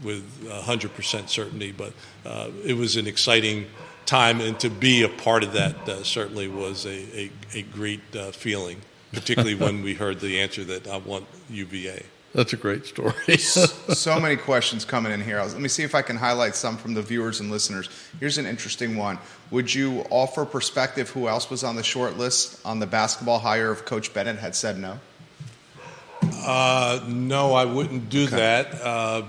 [0.03, 1.73] with 100% certainty.
[1.73, 1.93] But
[2.25, 3.67] uh, it was an exciting
[4.07, 8.17] time, and to be a part of that uh, certainly was a, a, a great
[8.17, 8.81] uh, feeling,
[9.13, 12.03] particularly when we heard the answer that I want UVA.
[12.35, 13.39] That's a great story.
[13.39, 15.41] so many questions coming in here.
[15.41, 17.89] Let me see if I can highlight some from the viewers and listeners.
[18.21, 19.19] Here's an interesting one.
[19.51, 23.73] Would you offer perspective who else was on the short list on the basketball hire
[23.73, 25.01] if Coach Bennett had said no?
[26.23, 28.37] Uh, no, I wouldn't do okay.
[28.37, 28.75] that.
[28.83, 29.23] Uh,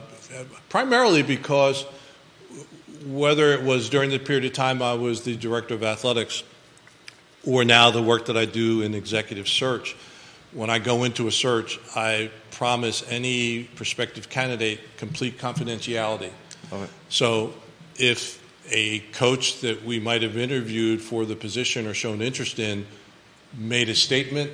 [0.68, 1.86] primarily because–
[3.06, 6.44] whether it was during the period of time I was the director of athletics
[7.46, 9.96] or now the work that I do in executive search,
[10.52, 16.32] when I go into a search, I promise any prospective candidate complete confidentiality.
[17.10, 17.54] So
[17.98, 22.86] if a coach that we might have interviewed for the position or shown interest in
[23.58, 24.52] made a statement,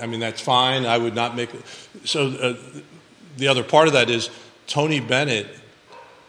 [0.00, 0.84] I mean, that's fine.
[0.84, 1.62] I would not make it.
[2.04, 2.54] So uh,
[3.36, 4.30] the other part of that is
[4.66, 5.46] Tony Bennett,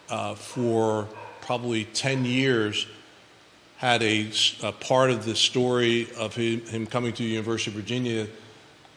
[0.10, 1.08] uh, for
[1.42, 2.88] probably 10 years
[3.78, 4.32] had a,
[4.64, 8.28] a part of the story of him, him, coming to the University of Virginia.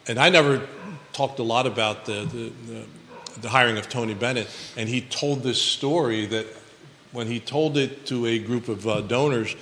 [0.07, 0.67] And I never
[1.13, 2.87] talked a lot about the, the, the,
[3.41, 4.49] the hiring of Tony Bennett.
[4.77, 6.47] And he told this story that
[7.13, 9.55] when he told it to a group of uh, donors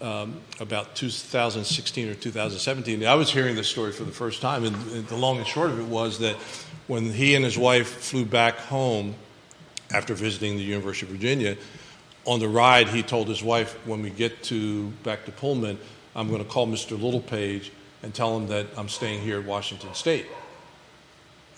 [0.00, 4.64] um, about 2016 or 2017, I was hearing this story for the first time.
[4.64, 6.36] And, and the long and short of it was that
[6.86, 9.14] when he and his wife flew back home
[9.92, 11.56] after visiting the University of Virginia,
[12.24, 15.78] on the ride, he told his wife, when we get to back to Pullman,
[16.14, 17.00] I'm going to call Mr.
[17.00, 17.72] Littlepage
[18.02, 20.26] and tell him that I'm staying here at Washington State.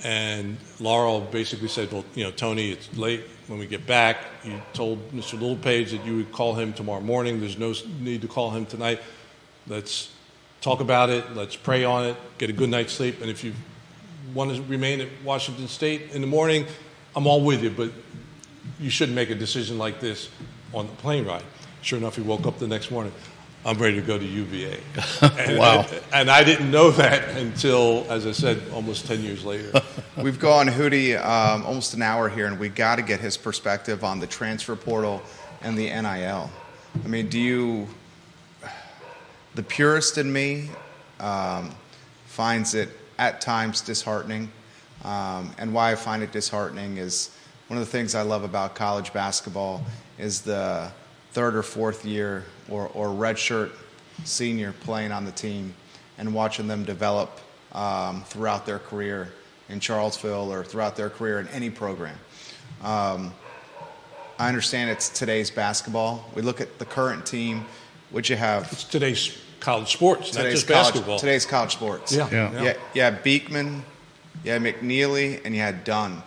[0.05, 3.24] And Laurel basically said, Well, you know, Tony, it's late.
[3.47, 5.34] When we get back, you told Mr.
[5.34, 7.40] Littlepage that you would call him tomorrow morning.
[7.40, 9.01] There's no need to call him tonight.
[9.68, 10.11] Let's
[10.61, 11.36] talk about it.
[11.36, 12.16] Let's pray on it.
[12.38, 13.20] Get a good night's sleep.
[13.20, 13.53] And if you
[14.34, 16.66] want to remain at Washington State in the morning,
[17.14, 17.70] I'm all with you.
[17.70, 17.93] But
[18.80, 20.30] you shouldn't make a decision like this
[20.72, 21.45] on the plane ride.
[21.82, 23.12] Sure enough, he woke up the next morning.
[23.64, 24.80] I'm ready to go to UVA.
[25.22, 25.80] And, wow.
[25.80, 29.80] And, and, I didn't know that until, as I said, almost 10 years later.
[30.16, 34.02] We've gone Hootie um, almost an hour here, and we got to get his perspective
[34.02, 35.22] on the transfer portal
[35.60, 36.50] and the NIL.
[37.04, 37.86] I mean, do you,
[39.54, 40.68] the purist in me
[41.20, 41.70] um,
[42.26, 42.88] finds it
[43.18, 44.50] at times disheartening.
[45.04, 47.30] Um, and why I find it disheartening is
[47.68, 49.84] one of the things I love about college basketball
[50.18, 50.90] is the
[51.32, 53.70] third or fourth year or, or redshirt
[54.24, 55.74] senior playing on the team
[56.18, 57.40] and watching them develop
[57.72, 59.32] um, throughout their career
[59.68, 62.16] in Charlottesville or throughout their career in any program.
[62.82, 63.32] Um,
[64.38, 66.30] I understand it's today's basketball.
[66.34, 67.64] We look at the current team,
[68.10, 68.70] which you have.
[68.72, 71.18] It's today's college sports, today's not just college, basketball.
[71.18, 72.12] Today's college sports.
[72.12, 72.28] Yeah.
[72.30, 72.62] Yeah.
[72.62, 73.84] Yeah, yeah Beekman,
[74.44, 76.22] yeah, McKneely, and you had Dunn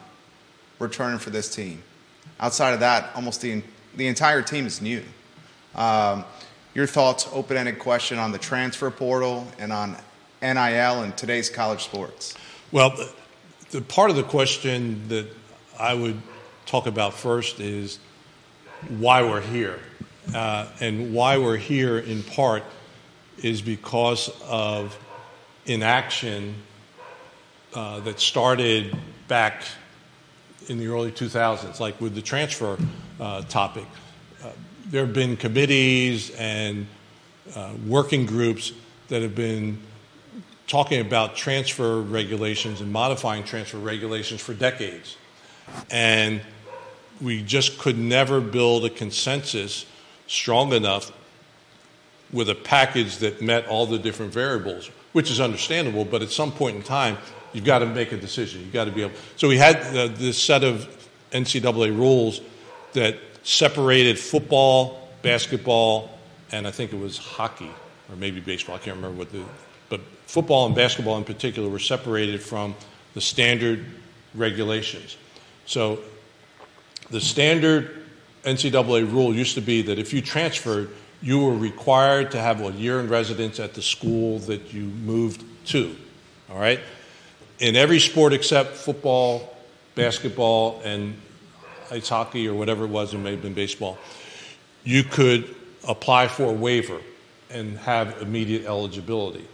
[0.79, 1.83] returning for this team.
[2.39, 3.61] Outside of that, almost the
[3.95, 5.03] the entire team is new.
[5.75, 6.25] Um,
[6.73, 9.97] your thoughts, open ended question on the transfer portal and on
[10.41, 12.35] NIL and today's college sports?
[12.71, 12.95] Well,
[13.71, 15.27] the part of the question that
[15.79, 16.21] I would
[16.65, 17.99] talk about first is
[18.89, 19.79] why we're here.
[20.33, 22.63] Uh, and why we're here in part
[23.41, 24.97] is because of
[25.65, 26.55] inaction
[27.73, 28.95] uh, that started
[29.27, 29.63] back
[30.67, 32.77] in the early 2000s, like with the transfer
[33.19, 33.85] uh, topic.
[34.43, 34.49] Uh,
[34.87, 36.87] there have been committees and
[37.55, 38.73] uh, working groups
[39.07, 39.79] that have been
[40.67, 45.17] talking about transfer regulations and modifying transfer regulations for decades.
[45.91, 46.41] And
[47.21, 49.85] we just could never build a consensus
[50.27, 51.11] strong enough
[52.33, 56.51] with a package that met all the different variables, which is understandable, but at some
[56.51, 57.17] point in time,
[57.53, 58.61] you've got to make a decision.
[58.61, 59.13] You've got to be able.
[59.37, 60.87] So we had uh, this set of
[61.31, 62.41] NCAA rules
[62.95, 66.09] that separated football, basketball,
[66.51, 67.71] and I think it was hockey
[68.09, 68.75] or maybe baseball.
[68.75, 69.43] I can't remember what the,
[69.89, 72.75] but football and basketball in particular were separated from
[73.13, 73.85] the standard
[74.33, 75.17] regulations.
[75.65, 75.99] So
[77.11, 78.05] the standard
[78.43, 80.89] NCAA rule used to be that if you transferred,
[81.21, 85.43] you were required to have a year in residence at the school that you moved
[85.67, 85.95] to.
[86.51, 86.79] All right?
[87.59, 89.55] In every sport except football,
[89.95, 91.15] basketball, and
[92.03, 93.97] hockey or whatever it was, it may have been baseball,
[94.83, 95.55] you could
[95.87, 96.99] apply for a waiver
[97.49, 99.47] and have immediate eligibility.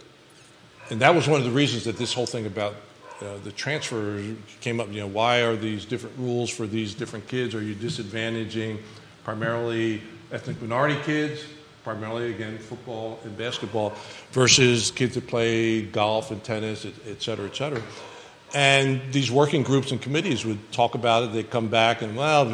[0.90, 2.74] And that was one of the reasons that this whole thing about
[3.20, 4.22] uh, the transfer
[4.60, 4.90] came up.
[4.90, 7.54] You know, why are these different rules for these different kids?
[7.54, 8.78] Are you disadvantaging
[9.24, 11.44] primarily ethnic minority kids,
[11.84, 13.92] primarily again football and basketball,
[14.32, 17.82] versus kids that play golf and tennis, et, et cetera, et cetera?
[18.54, 21.32] And these working groups and committees would talk about it.
[21.32, 22.44] They'd come back and well,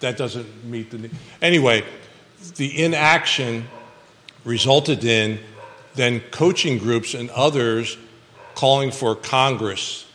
[0.00, 1.10] that doesn't meet the need.
[1.40, 1.84] Anyway,
[2.56, 3.66] the inaction
[4.44, 5.38] resulted in
[5.94, 7.96] then coaching groups and others
[8.54, 10.06] calling for Congress,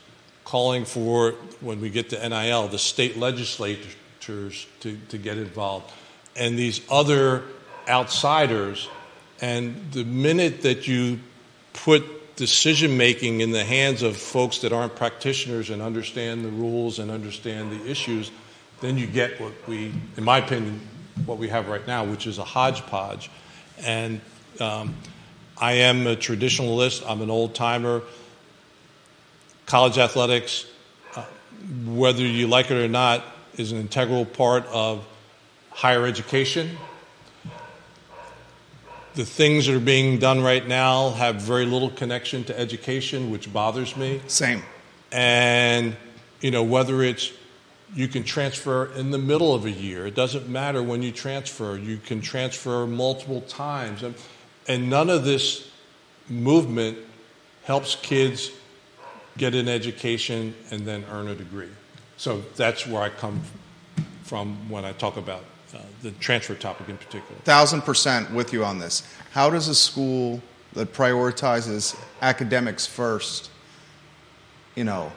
[0.44, 1.32] calling for,
[1.62, 5.92] when we get to NIL, the state legislatures to, to get involved,
[6.36, 7.44] and these other
[7.88, 8.90] outsiders.
[9.42, 11.20] And the minute that you
[11.74, 12.04] put
[12.36, 17.10] decision making in the hands of folks that aren't practitioners and understand the rules and
[17.10, 18.32] understand the issues,
[18.82, 20.82] then you get what we, in my opinion,
[21.26, 23.30] what we have right now, which is a hodgepodge.
[23.80, 24.20] And
[24.60, 24.96] um,
[25.58, 28.02] I am a traditionalist, I'm an old timer.
[29.66, 30.66] College athletics,
[31.16, 31.24] uh,
[31.86, 33.24] whether you like it or not,
[33.58, 35.06] is an integral part of
[35.72, 36.78] higher education.
[39.16, 43.52] The things that are being done right now have very little connection to education, which
[43.52, 44.22] bothers me.
[44.28, 44.62] Same.
[45.12, 45.96] And,
[46.42, 47.32] you know, whether it's
[47.94, 50.06] you can transfer in the middle of a year.
[50.06, 51.78] It doesn't matter when you transfer.
[51.78, 54.04] You can transfer multiple times.
[54.04, 54.16] And,
[54.68, 55.70] and none of this
[56.28, 56.98] movement
[57.64, 58.52] helps kids
[59.38, 61.70] get an education and then earn a degree.
[62.18, 63.42] So that's where I come
[64.24, 65.44] from when I talk about
[65.76, 67.36] uh, the transfer topic in particular.
[67.44, 69.04] Thousand percent with you on this.
[69.32, 70.42] How does a school
[70.74, 73.50] that prioritizes academics first,
[74.76, 75.12] you know,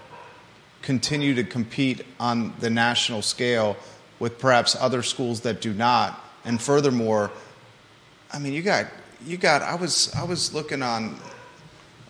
[0.83, 3.77] continue to compete on the national scale
[4.21, 6.25] with perhaps other schools that do not.
[6.45, 7.31] And furthermore,
[8.33, 8.87] I mean, you got
[9.25, 9.63] you got.
[9.63, 11.19] I was I was looking on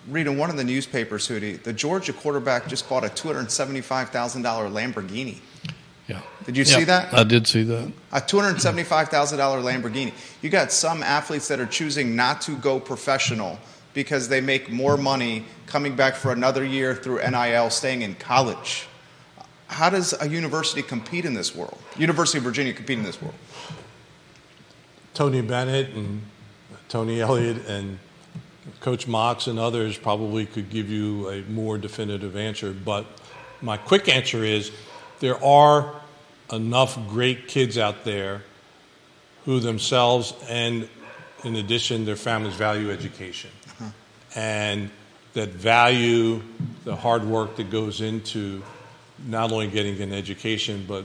[0.09, 1.63] reading one of the newspapers, Hootie.
[1.63, 5.39] The Georgia quarterback just bought a two hundred seventy-five thousand dollar Lamborghini.
[6.09, 6.23] Yeah.
[6.47, 7.13] Did you see that?
[7.13, 7.93] I did see that.
[8.13, 10.13] A two hundred seventy-five thousand dollar Lamborghini.
[10.41, 13.59] You got some athletes that are choosing not to go professional
[13.93, 18.87] because they make more money coming back for another year through NIL, staying in college.
[19.67, 21.79] How does a university compete in this world?
[21.99, 23.35] University of Virginia compete in this world?
[25.13, 26.75] Tony Bennett and mm-hmm.
[26.89, 27.99] Tony Elliott and
[28.81, 32.73] Coach Mox and others probably could give you a more definitive answer.
[32.73, 33.05] But
[33.61, 34.71] my quick answer is
[35.21, 35.95] there are
[36.53, 38.43] enough great kids out there
[39.45, 40.89] who themselves and
[41.45, 43.91] in addition their families value education uh-huh.
[44.35, 44.91] and
[45.35, 46.43] that value
[46.85, 48.63] the hard work that goes into
[49.27, 51.05] not only getting an education but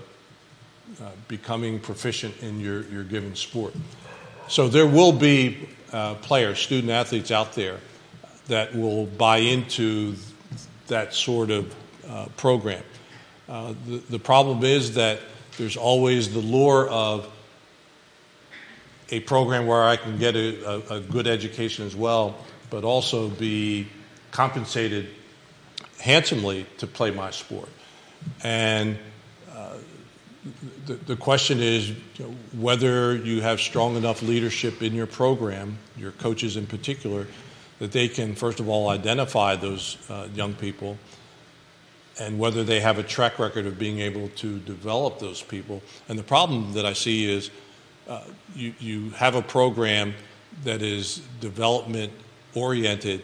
[1.02, 3.74] uh, becoming proficient in your, your given sport.
[4.48, 7.80] So there will be uh, players, student athletes out there
[8.48, 10.16] that will buy into
[10.88, 11.74] that sort of
[12.08, 12.84] uh, program.
[13.48, 15.20] Uh, the, the problem is that
[15.58, 17.30] there's always the lure of
[19.10, 22.36] a program where I can get a, a, a good education as well,
[22.70, 23.88] but also be
[24.32, 25.10] compensated
[26.00, 27.70] handsomely to play my sport.
[28.44, 28.98] And
[29.54, 29.76] uh,
[30.86, 31.92] the, the, question is
[32.58, 37.28] whether you have strong enough leadership in your program, your coaches in particular,
[37.80, 40.98] that they can, first of all, identify those uh, young people
[42.20, 45.82] and whether they have a track record of being able to develop those people.
[46.08, 47.50] And the problem that I see is
[48.08, 48.22] uh,
[48.56, 50.14] you, you have a program
[50.64, 52.14] that is development
[52.54, 53.24] oriented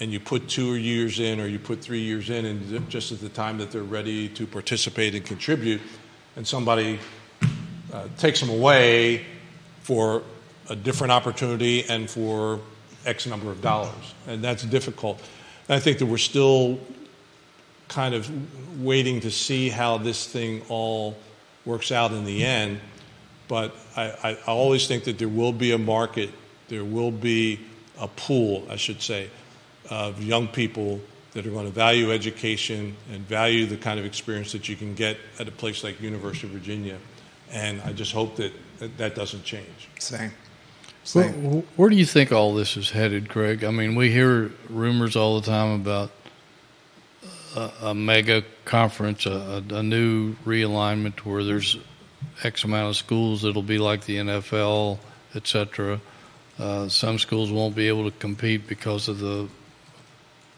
[0.00, 3.20] and you put two years in or you put three years in and just at
[3.20, 5.80] the time that they're ready to participate and contribute
[6.36, 6.98] and somebody
[7.92, 9.26] uh, takes them away
[9.80, 10.22] for
[10.70, 12.58] a different opportunity and for
[13.04, 15.20] x number of dollars and that's difficult
[15.68, 16.78] and i think that we're still
[17.92, 18.30] kind of
[18.82, 21.16] waiting to see how this thing all
[21.64, 22.80] works out in the end
[23.48, 26.30] but I, I, I always think that there will be a market
[26.68, 27.60] there will be
[28.00, 29.30] a pool i should say
[29.90, 31.00] of young people
[31.32, 34.94] that are going to value education and value the kind of experience that you can
[34.94, 36.98] get at a place like University of Virginia.
[37.50, 39.88] And I just hope that that, that doesn't change.
[39.98, 40.32] Same.
[41.12, 43.64] Where, where, do you think all this is headed, Craig?
[43.64, 46.10] I mean, we hear rumors all the time about
[47.56, 51.76] a, mega conference, a, a, new realignment where there's
[52.42, 54.98] X amount of schools that'll be like the NFL,
[55.34, 56.00] et cetera.
[56.58, 59.48] Uh, some schools won't be able to compete because of the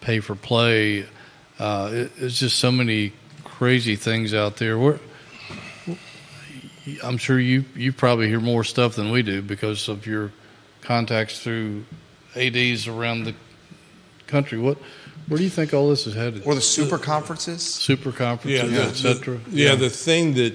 [0.01, 1.07] pay for play.
[1.59, 3.13] Uh, it, it's just so many
[3.45, 4.79] crazy things out there.
[4.79, 4.99] We're,
[7.03, 10.33] I'm sure you you probably hear more stuff than we do because of your
[10.83, 11.85] contacts through
[12.37, 13.35] ads around the
[14.27, 14.59] country.
[14.59, 14.79] What
[15.29, 16.43] where do you think all this is headed?
[16.47, 19.41] Or the super conferences, super conferences, yeah, etc.
[19.49, 20.55] Yeah, yeah, the thing that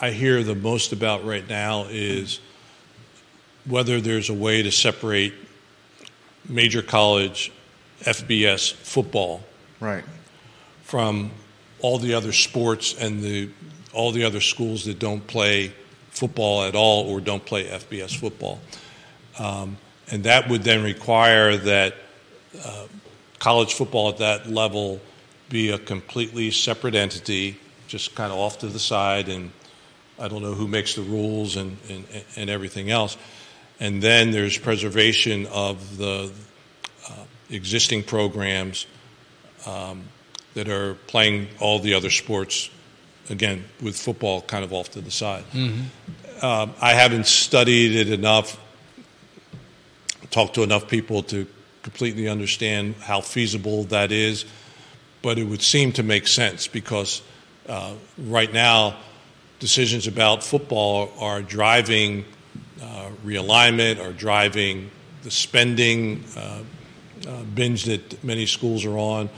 [0.00, 2.40] I hear the most about right now is
[3.64, 5.34] whether there's a way to separate
[6.48, 7.52] major college
[8.00, 9.42] FBS football
[9.80, 10.04] right.
[10.82, 11.30] from
[11.80, 13.50] all the other sports and the
[13.92, 15.72] all the other schools that don't play
[16.10, 18.60] football at all or don't play FBS football.
[19.38, 19.76] Um,
[20.10, 21.94] and that would then require that
[22.64, 22.86] uh,
[23.44, 24.98] college football at that level
[25.50, 29.50] be a completely separate entity, just kind of off to the side, and
[30.18, 33.18] I don't know who makes the rules and, and, and everything else.
[33.80, 36.32] And then there's preservation of the
[37.50, 38.86] existing programs
[39.66, 40.04] um,
[40.54, 42.70] that are playing all the other sports,
[43.28, 45.44] again, with football kind of off to the side.
[45.52, 46.46] Mm-hmm.
[46.46, 48.58] Um, I haven't studied it enough,
[50.30, 51.46] talked to enough people to
[51.84, 54.44] completely understand how feasible that is,
[55.22, 57.22] but it would seem to make sense because
[57.68, 58.96] uh, right now,
[59.60, 62.24] decisions about football are driving
[62.82, 64.90] uh, realignment, are driving
[65.22, 66.62] the spending, uh,
[67.28, 69.30] uh, binge that many schools are on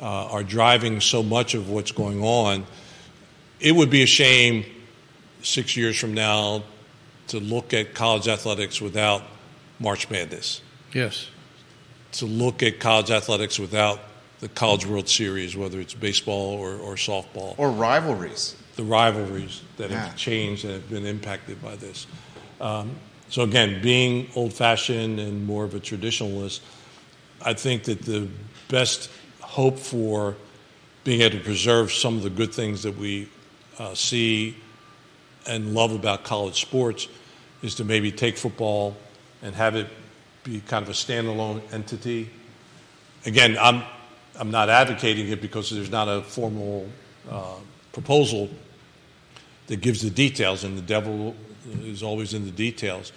[0.00, 2.64] uh, are driving so much of what's going on.
[3.60, 4.64] It would be a shame
[5.42, 6.64] six years from now
[7.28, 9.22] to look at college athletics without
[9.80, 10.60] March Madness.
[10.92, 11.28] Yes.
[12.14, 14.00] To look at college athletics without
[14.40, 17.54] the College World Series, whether it's baseball or, or softball.
[17.56, 18.56] Or rivalries.
[18.76, 20.06] The rivalries that yeah.
[20.06, 22.06] have changed and have been impacted by this.
[22.60, 22.94] Um,
[23.28, 26.60] so, again, being old fashioned and more of a traditionalist,
[27.42, 28.28] I think that the
[28.68, 29.10] best
[29.40, 30.36] hope for
[31.04, 33.28] being able to preserve some of the good things that we
[33.78, 34.56] uh, see
[35.46, 37.08] and love about college sports
[37.62, 38.96] is to maybe take football
[39.42, 39.88] and have it
[40.44, 42.30] be kind of a standalone entity.
[43.26, 43.82] Again, I'm
[44.38, 46.88] I'm not advocating it because there's not a formal
[47.30, 47.54] uh,
[47.92, 48.50] proposal
[49.68, 51.34] that gives the details, and the devil
[51.82, 53.12] is always in the details.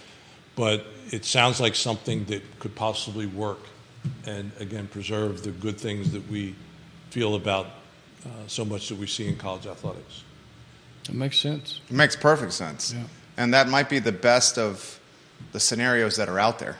[0.55, 3.59] But it sounds like something that could possibly work
[4.25, 6.55] and again preserve the good things that we
[7.09, 7.65] feel about
[8.25, 10.23] uh, so much that we see in college athletics.
[11.09, 11.81] It makes sense.
[11.89, 12.93] It makes perfect sense.
[12.93, 13.03] Yeah.
[13.37, 14.99] And that might be the best of
[15.51, 16.77] the scenarios that are out there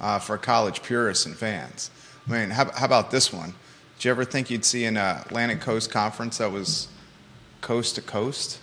[0.00, 1.90] uh, for college purists and fans.
[2.28, 3.54] I mean, how, how about this one?
[3.96, 6.88] Did you ever think you'd see an uh, Atlantic Coast Conference that was
[7.60, 8.58] coast to coast?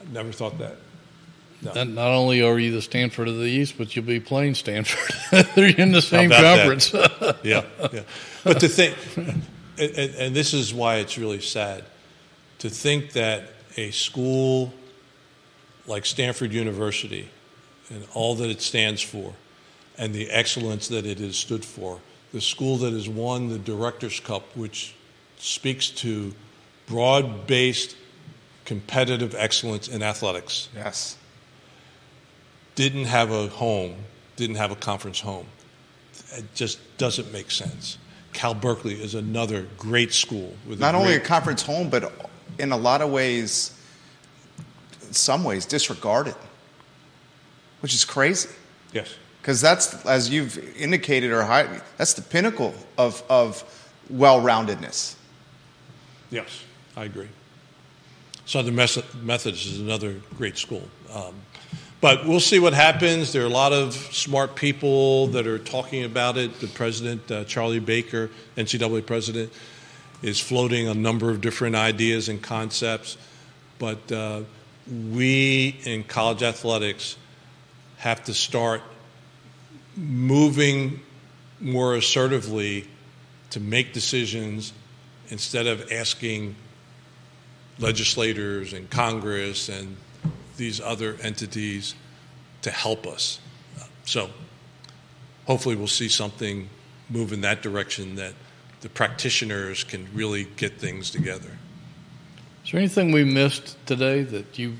[0.00, 0.76] I never thought that.
[1.62, 1.84] No.
[1.84, 5.16] Not only are you the Stanford of the East, but you'll be playing Stanford.
[5.54, 6.92] They're in the same conference.
[6.92, 8.02] yeah, yeah.
[8.42, 11.84] But to think, and, and this is why it's really sad,
[12.58, 13.44] to think that
[13.76, 14.74] a school
[15.86, 17.30] like Stanford University
[17.90, 19.34] and all that it stands for
[19.96, 22.00] and the excellence that it has stood for,
[22.32, 24.94] the school that has won the Directors' Cup, which
[25.38, 26.34] speaks to
[26.86, 27.96] broad based
[28.64, 30.68] competitive excellence in athletics.
[30.74, 31.16] Yes
[32.74, 33.94] didn't have a home,
[34.36, 35.46] didn't have a conference home.
[36.36, 37.98] It just doesn't make sense.
[38.32, 40.54] Cal Berkeley is another great school.
[40.68, 42.12] With Not a only a conference home, but
[42.58, 43.78] in a lot of ways,
[45.06, 46.34] in some ways, disregarded,
[47.80, 48.48] which is crazy.
[48.92, 49.14] Yes.
[49.44, 53.62] Because that's, as you've indicated or highlighted, that's the pinnacle of, of
[54.08, 55.16] well roundedness.
[56.30, 56.64] Yes,
[56.96, 57.28] I agree.
[58.46, 60.88] Southern Methodist is another great school.
[61.12, 61.34] Um,
[62.00, 63.34] but we'll see what happens.
[63.34, 66.58] There are a lot of smart people that are talking about it.
[66.60, 69.52] The president, uh, Charlie Baker, NCAA president,
[70.22, 73.18] is floating a number of different ideas and concepts.
[73.78, 74.44] But uh,
[74.90, 77.18] we in college athletics
[77.98, 78.80] have to start
[79.96, 81.00] moving
[81.60, 82.86] more assertively
[83.50, 84.72] to make decisions
[85.28, 86.54] instead of asking
[87.78, 89.96] legislators and Congress and
[90.56, 91.94] these other entities
[92.62, 93.40] to help us.
[94.04, 94.30] So
[95.46, 96.68] hopefully we'll see something
[97.10, 98.34] move in that direction that
[98.80, 101.50] the practitioners can really get things together.
[102.64, 104.74] Is there anything we missed today that you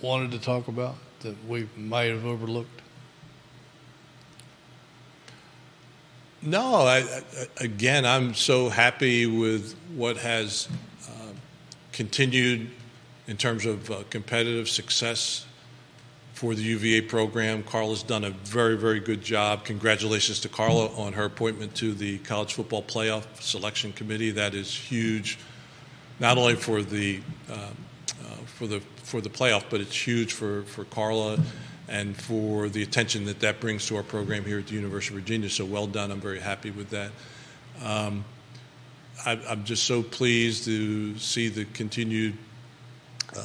[0.00, 2.80] wanted to talk about that we might have overlooked?
[6.42, 7.22] No, I, I,
[7.58, 10.68] again, I'm so happy with what has
[11.06, 11.32] uh,
[11.92, 12.70] continued
[13.26, 15.44] in terms of uh, competitive success
[16.32, 17.62] for the UVA program.
[17.62, 19.66] Carla's done a very, very good job.
[19.66, 24.30] Congratulations to Carla on her appointment to the College Football Playoff Selection Committee.
[24.30, 25.38] That is huge,
[26.20, 27.20] not only for the
[27.50, 27.68] uh, uh,
[28.46, 31.38] for the for the playoff, but it's huge for for Carla
[31.90, 35.20] and for the attention that that brings to our program here at the University of
[35.20, 35.50] Virginia.
[35.50, 36.12] So well done.
[36.12, 37.10] I'm very happy with that.
[37.84, 38.24] Um,
[39.26, 42.34] I, am just so pleased to see the continued
[43.36, 43.44] uh,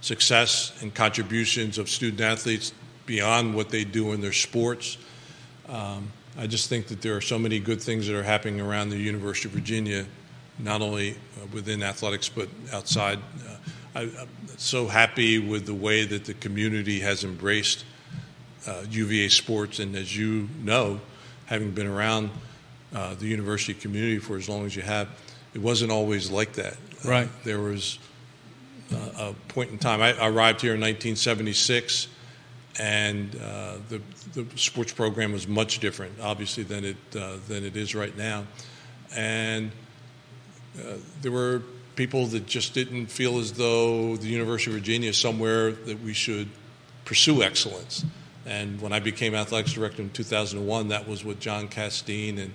[0.00, 2.72] success and contributions of student athletes
[3.06, 4.96] beyond what they do in their sports.
[5.68, 8.88] Um, I just think that there are so many good things that are happening around
[8.88, 10.06] the University of Virginia,
[10.58, 13.18] not only uh, within athletics but outside.
[13.46, 13.53] Uh,
[13.94, 17.84] I, am so happy with the way that the community has embraced
[18.66, 21.00] uh, UVA sports, and as you know,
[21.46, 22.30] having been around
[22.92, 25.08] uh, the university community for as long as you have,
[25.54, 26.76] it wasn't always like that.
[27.04, 27.28] Right.
[27.44, 27.98] there was
[28.92, 30.02] uh, a point in time.
[30.02, 32.08] I arrived here in 1976,
[32.80, 34.00] and uh, the,
[34.32, 38.44] the sports program was much different, obviously, than it uh, than it is right now.
[39.14, 39.70] And
[40.78, 41.62] uh, there were
[41.96, 46.12] people that just didn't feel as though the University of Virginia is somewhere that we
[46.12, 46.48] should
[47.04, 48.04] pursue excellence.
[48.46, 52.54] And when I became athletics director in 2001, that was what John Casteen and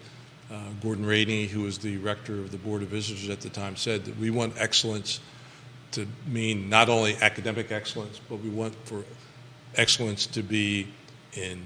[0.52, 3.76] uh, Gordon Rainey, who was the rector of the Board of Visitors at the time,
[3.76, 5.20] said that we want excellence
[5.92, 9.04] to mean not only academic excellence, but we want for
[9.76, 10.88] excellence to be
[11.34, 11.64] in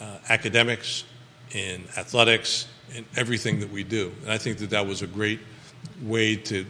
[0.00, 1.04] uh, uh, academics,
[1.52, 4.12] in athletics, in everything that we do.
[4.22, 5.40] And I think that that was a great
[6.02, 6.66] way to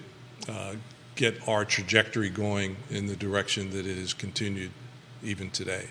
[0.49, 0.75] uh,
[1.15, 4.71] get our trajectory going in the direction that it has continued
[5.23, 5.89] even today.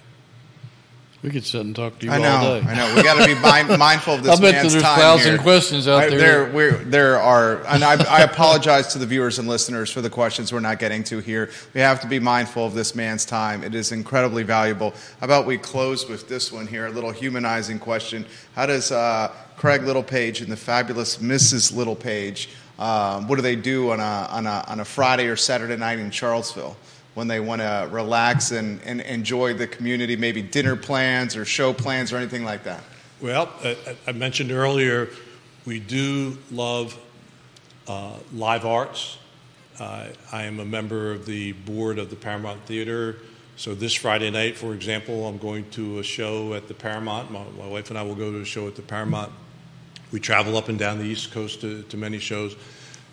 [1.24, 2.68] We could sit and talk to you I know, all day.
[2.68, 2.96] I know.
[2.96, 5.42] We got to be mind, mindful of this I bet there's time thousand here.
[5.42, 6.50] questions out I, there.
[6.50, 10.52] There, there are, and I, I apologize to the viewers and listeners for the questions
[10.52, 11.52] we're not getting to here.
[11.76, 13.64] We have to be mindful of this man's time.
[13.64, 14.96] It is incredibly valuable.
[15.20, 18.26] How about we close with this one here, a little humanizing question.
[18.56, 21.72] How does uh, Craig Littlepage and the fabulous Mrs.
[21.76, 22.50] Littlepage,
[22.82, 26.00] um, what do they do on a, on, a, on a Friday or Saturday night
[26.00, 26.76] in Charlottesville?
[27.14, 31.74] when they want to relax and, and enjoy the community, maybe dinner plans or show
[31.74, 32.82] plans or anything like that?
[33.22, 33.50] Well,
[34.08, 35.10] I mentioned earlier,
[35.66, 36.98] we do love
[37.88, 39.18] uh, live arts.
[39.80, 43.18] Uh, I am a member of the board of the Paramount Theater.
[43.58, 47.30] So this Friday night, for example, I'm going to a show at the Paramount.
[47.30, 49.32] My, my wife and I will go to a show at the Paramount.
[50.12, 52.56] We travel up and down the East Coast to, to many shows.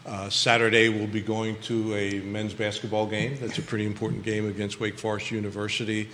[0.04, 3.36] Uh, Saturday, we'll be going to a men's basketball game.
[3.40, 6.08] That's a pretty important game against Wake Forest University.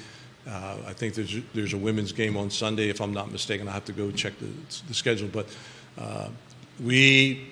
[0.46, 3.66] Uh, I think there's there's a women's game on Sunday, if I'm not mistaken.
[3.66, 4.48] I have to go check the,
[4.88, 5.28] the schedule.
[5.28, 5.48] But
[5.98, 6.28] uh,
[6.82, 7.50] we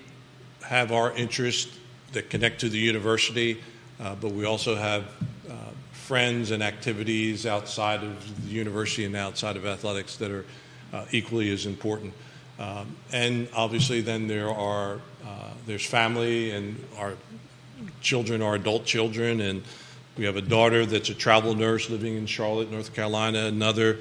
[0.62, 1.78] have our interests
[2.12, 3.62] that connect to the university,
[3.98, 5.04] uh, but we also have
[5.48, 5.54] uh,
[5.92, 10.44] friends and activities outside of the university and outside of athletics that are
[10.92, 12.12] uh, equally as important.
[12.62, 17.14] Um, and obviously, then there are uh, there's family and our
[18.00, 19.64] children are adult children, and
[20.16, 23.46] we have a daughter that's a travel nurse living in Charlotte, North Carolina.
[23.46, 23.98] Another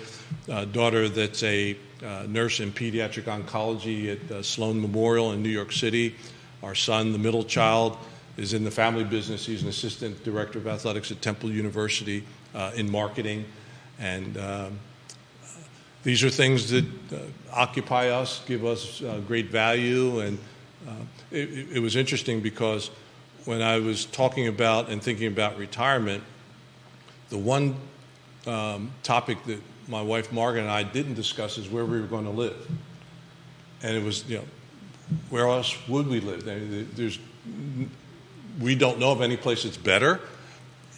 [0.47, 1.75] uh, daughter that's a
[2.05, 6.15] uh, nurse in pediatric oncology at uh, Sloan Memorial in New York City.
[6.61, 7.97] Our son, the middle child,
[8.37, 9.43] is in the family business.
[9.43, 12.23] He's an assistant director of athletics at Temple University
[12.53, 13.45] uh, in marketing,
[13.97, 14.79] and um,
[16.03, 17.17] these are things that uh,
[17.53, 20.39] occupy us, give us uh, great value, and
[20.87, 20.93] uh,
[21.31, 22.89] it, it, was interesting because
[23.45, 26.23] when I was talking about and thinking about retirement,
[27.29, 27.75] the one
[28.47, 32.25] um, topic that my wife Margaret and I didn't discuss is where we were going
[32.25, 32.69] to live,
[33.83, 34.45] and it was you know
[35.29, 36.45] where else would we live?
[36.95, 37.19] There's
[38.59, 40.19] we don't know of any place that's better.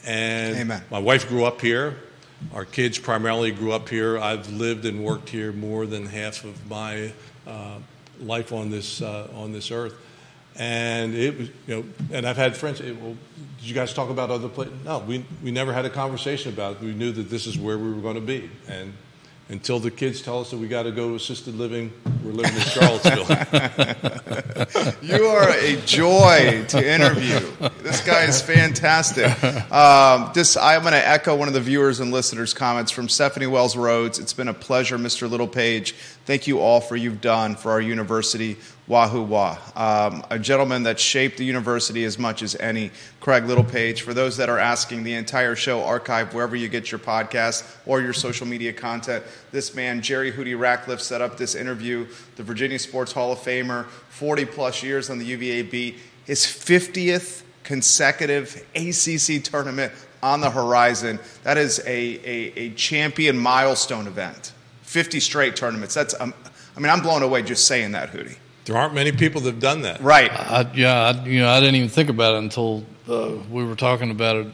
[0.06, 0.84] And Amen.
[0.92, 1.98] my wife grew up here.
[2.54, 4.18] Our kids primarily grew up here.
[4.18, 7.12] I've lived and worked here more than half of my
[7.48, 7.80] uh,
[8.20, 9.96] life on this uh, on this earth.
[10.56, 13.18] And it was, you know, and I've had friends say, "Well,
[13.60, 16.76] did you guys talk about other places?" No, we we never had a conversation about
[16.76, 16.82] it.
[16.82, 18.94] We knew that this is where we were going to be, and
[19.50, 21.92] until the kids tell us that we got to go to assisted living,
[22.24, 23.26] we're living in Charlottesville.
[25.02, 27.40] You are a joy to interview.
[27.82, 29.26] This guy is fantastic.
[29.72, 33.48] Um, this, I'm going to echo one of the viewers and listeners' comments from Stephanie
[33.48, 34.20] Wells Rhodes.
[34.20, 35.30] It's been a pleasure, Mr.
[35.30, 35.96] Littlepage.
[36.26, 38.56] Thank you all for you've done for our university.
[38.88, 39.58] Wahoo wah.
[39.76, 44.04] Um, a gentleman that shaped the university as much as any, Craig Littlepage.
[44.04, 48.00] For those that are asking, the entire show archive wherever you get your podcast or
[48.02, 49.26] your social media content.
[49.52, 53.86] This man, Jerry Hootie Ratcliffe, set up this interview, the Virginia Sports Hall of Famer,
[54.10, 59.92] 40 plus years on the UVA beat, his 50th consecutive ACC tournament
[60.22, 61.20] on the horizon.
[61.44, 64.54] That is a, a, a champion milestone event.
[64.94, 65.96] 50 straight tournaments.
[65.96, 66.36] That's, um,
[66.78, 68.38] I mean, I'm blown away just saying that, Hootie.
[68.66, 70.00] there aren't many people that have done that.
[70.02, 70.32] Right.
[70.32, 73.76] I, yeah, I, you know, I didn't even think about it until uh, we were
[73.76, 74.48] talking about it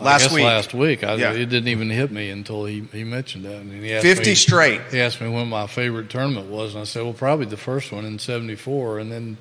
[0.00, 0.44] I Last guess week.
[0.44, 1.32] Last week, I, Yeah.
[1.32, 3.56] it didn't even hit me until he, he mentioned that.
[3.56, 4.80] And he asked 50 me, straight.
[4.90, 7.92] He asked me when my favorite tournament was, and I said, "Well, probably the first
[7.92, 9.36] one in '74." And then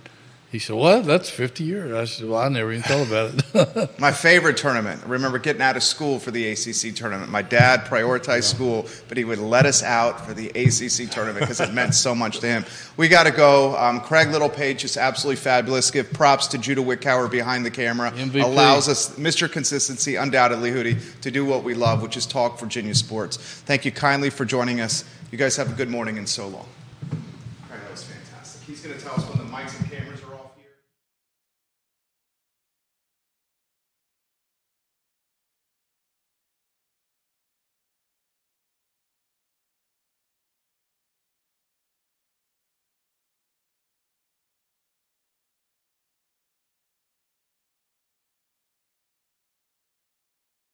[0.51, 1.05] he said, "What?
[1.05, 5.03] That's 50 years." I said, "Well, I never even thought about it." My favorite tournament.
[5.05, 7.29] I remember getting out of school for the ACC tournament.
[7.29, 11.59] My dad prioritized school, but he would let us out for the ACC tournament because
[11.59, 12.65] it meant so much to him.
[12.97, 13.77] We got to go.
[13.77, 15.91] Um, Craig Littlepage is absolutely fabulous.
[15.91, 18.09] Give props to Judah Wickower behind the camera.
[18.11, 18.43] MVP.
[18.43, 19.51] Allows us, Mr.
[19.51, 23.37] Consistency, undoubtedly, Hootie, to do what we love, which is talk Virginia sports.
[23.37, 25.05] Thank you kindly for joining us.
[25.29, 26.65] You guys have a good morning and so long.
[27.67, 28.63] Craig, that was fantastic.
[28.63, 29.89] He's going to tell us when the mics and